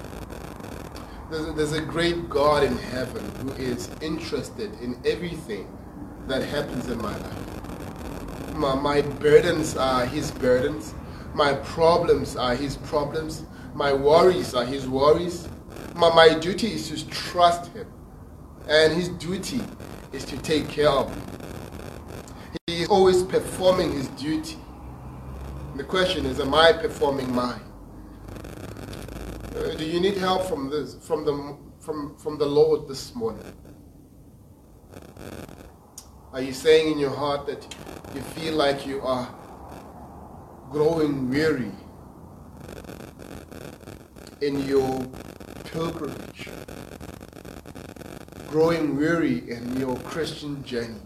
There's 1.29 1.45
a, 1.45 1.51
there's 1.51 1.73
a 1.73 1.81
great 1.81 2.29
God 2.29 2.63
in 2.63 2.77
heaven 2.77 3.29
who 3.41 3.51
is 3.61 3.89
interested 3.99 4.79
in 4.79 4.97
everything 5.03 5.67
that 6.27 6.41
happens 6.41 6.87
in 6.87 6.99
my 6.99 7.17
life. 7.17 8.55
My, 8.55 8.75
my 8.75 9.01
burdens 9.01 9.75
are 9.75 10.05
His 10.05 10.31
burdens, 10.31 10.95
my 11.35 11.53
problems 11.53 12.35
are 12.35 12.55
His 12.55 12.77
problems, 12.77 13.43
my 13.73 13.93
worries 13.93 14.53
are 14.53 14.65
His 14.65 14.87
worries. 14.87 15.47
My, 15.93 16.13
my 16.13 16.33
duty 16.39 16.73
is 16.73 16.89
to 16.89 17.07
trust 17.09 17.71
Him, 17.73 17.87
and 18.67 18.93
His 18.93 19.09
duty 19.09 19.61
is 20.15 20.25
to 20.25 20.37
take 20.37 20.69
care 20.69 20.89
of 20.89 21.15
me. 21.15 21.21
He 22.67 22.81
is 22.81 22.89
always 22.89 23.21
performing 23.23 23.91
his 23.91 24.07
duty. 24.09 24.57
The 25.75 25.83
question 25.83 26.25
is, 26.25 26.39
am 26.39 26.53
I 26.53 26.73
performing 26.73 27.33
mine? 27.33 27.61
Uh, 29.55 29.75
do 29.75 29.85
you 29.85 29.99
need 29.99 30.17
help 30.17 30.43
from 30.45 30.69
this, 30.69 30.95
from 30.95 31.25
the, 31.25 31.57
from, 31.79 32.15
from 32.17 32.37
the 32.37 32.45
Lord 32.45 32.87
this 32.87 33.13
morning? 33.13 33.43
Are 36.33 36.41
you 36.41 36.53
saying 36.53 36.91
in 36.91 36.97
your 36.97 37.15
heart 37.15 37.45
that 37.47 37.75
you 38.13 38.21
feel 38.21 38.55
like 38.55 38.87
you 38.87 39.01
are 39.01 39.27
growing 40.75 41.29
weary 41.29 41.71
in 44.41 44.59
your 44.67 45.07
pilgrimage, 45.63 46.49
growing 48.49 48.97
weary 48.97 49.49
in 49.49 49.79
your 49.79 49.95
Christian 49.99 50.61
journey? 50.65 50.99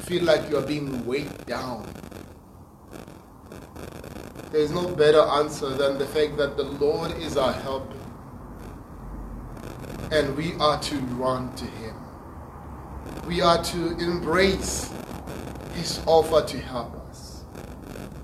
feel 0.00 0.24
like 0.24 0.50
you 0.50 0.56
are 0.56 0.66
being 0.66 1.06
weighed 1.06 1.46
down. 1.46 1.86
There 4.50 4.62
is 4.62 4.72
no 4.72 4.88
better 4.88 5.20
answer 5.20 5.68
than 5.68 5.96
the 5.98 6.06
fact 6.06 6.36
that 6.38 6.56
the 6.56 6.64
Lord 6.64 7.12
is 7.18 7.36
our 7.36 7.52
helper 7.52 7.96
and 10.10 10.36
we 10.36 10.54
are 10.54 10.80
to 10.80 10.96
run 11.22 11.54
to 11.54 11.64
Him. 11.64 11.94
We 13.28 13.42
are 13.42 13.62
to 13.62 13.96
embrace 13.98 14.92
His 15.74 16.00
offer 16.04 16.44
to 16.48 16.58
help. 16.58 16.95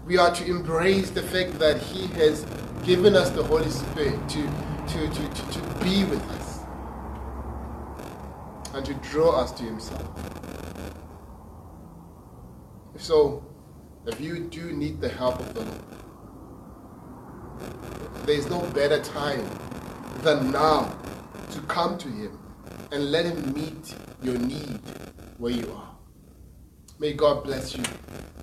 We 0.06 0.18
are 0.18 0.34
to 0.34 0.44
embrace 0.44 1.10
the 1.10 1.22
fact 1.22 1.58
that 1.60 1.80
He 1.80 2.08
has 2.18 2.44
given 2.84 3.14
us 3.14 3.30
the 3.30 3.42
Holy 3.44 3.70
Spirit 3.70 4.28
to, 4.30 4.42
to, 4.88 5.08
to, 5.08 5.28
to, 5.28 5.52
to 5.52 5.60
be 5.84 6.04
with 6.04 6.22
us 6.30 6.60
and 8.74 8.84
to 8.84 8.94
draw 8.94 9.40
us 9.40 9.52
to 9.52 9.62
Himself. 9.62 10.08
So, 12.96 13.44
if 14.06 14.20
you 14.20 14.40
do 14.40 14.72
need 14.72 15.00
the 15.00 15.08
help 15.08 15.38
of 15.38 15.54
the 15.54 15.60
Lord, 15.60 15.80
there 18.26 18.36
is 18.36 18.48
no 18.50 18.60
better 18.70 19.00
time 19.02 19.46
than 20.22 20.50
now 20.50 20.96
to 21.52 21.60
come 21.62 21.96
to 21.98 22.08
Him 22.08 22.38
and 22.90 23.12
let 23.12 23.24
Him 23.24 23.52
meet 23.52 23.94
your 24.20 24.36
need 24.38 24.80
where 25.38 25.52
you 25.52 25.72
are. 25.72 25.94
May 26.98 27.12
God 27.12 27.44
bless 27.44 27.76
you 27.76 27.84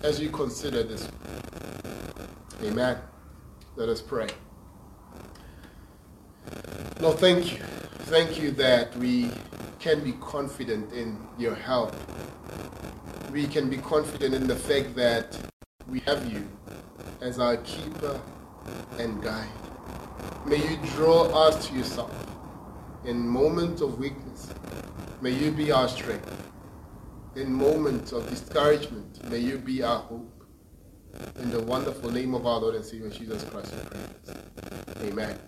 as 0.03 0.19
you 0.19 0.29
consider 0.29 0.83
this. 0.83 1.09
Amen. 2.63 2.97
Let 3.75 3.89
us 3.89 4.01
pray. 4.01 4.27
Lord, 6.99 7.17
thank 7.19 7.51
you. 7.53 7.63
Thank 8.09 8.41
you 8.41 8.51
that 8.51 8.95
we 8.97 9.29
can 9.79 10.03
be 10.03 10.13
confident 10.13 10.91
in 10.93 11.17
your 11.37 11.55
help 11.55 11.95
we 13.31 13.45
can 13.45 13.69
be 13.69 13.77
confident 13.77 14.33
in 14.33 14.47
the 14.47 14.55
fact 14.55 14.95
that 14.95 15.37
we 15.87 15.99
have 16.01 16.31
you 16.31 16.47
as 17.21 17.39
our 17.39 17.57
keeper 17.57 18.19
and 18.97 19.21
guide. 19.21 19.47
May 20.45 20.57
you 20.57 20.77
draw 20.95 21.25
us 21.25 21.67
to 21.67 21.75
yourself 21.75 22.11
in 23.05 23.27
moments 23.27 23.81
of 23.81 23.99
weakness. 23.99 24.51
May 25.21 25.31
you 25.31 25.51
be 25.51 25.71
our 25.71 25.87
strength. 25.87 26.35
In 27.35 27.53
moments 27.53 28.11
of 28.11 28.27
discouragement, 28.29 29.23
may 29.29 29.37
you 29.37 29.59
be 29.59 29.83
our 29.83 29.99
hope. 29.99 30.38
In 31.41 31.51
the 31.51 31.61
wonderful 31.61 32.11
name 32.11 32.35
of 32.35 32.45
our 32.45 32.59
Lord 32.59 32.75
and 32.75 32.85
Savior 32.85 33.09
Jesus 33.09 33.43
Christ, 33.45 33.73
we 33.73 33.81
pray. 33.89 35.09
Amen. 35.09 35.39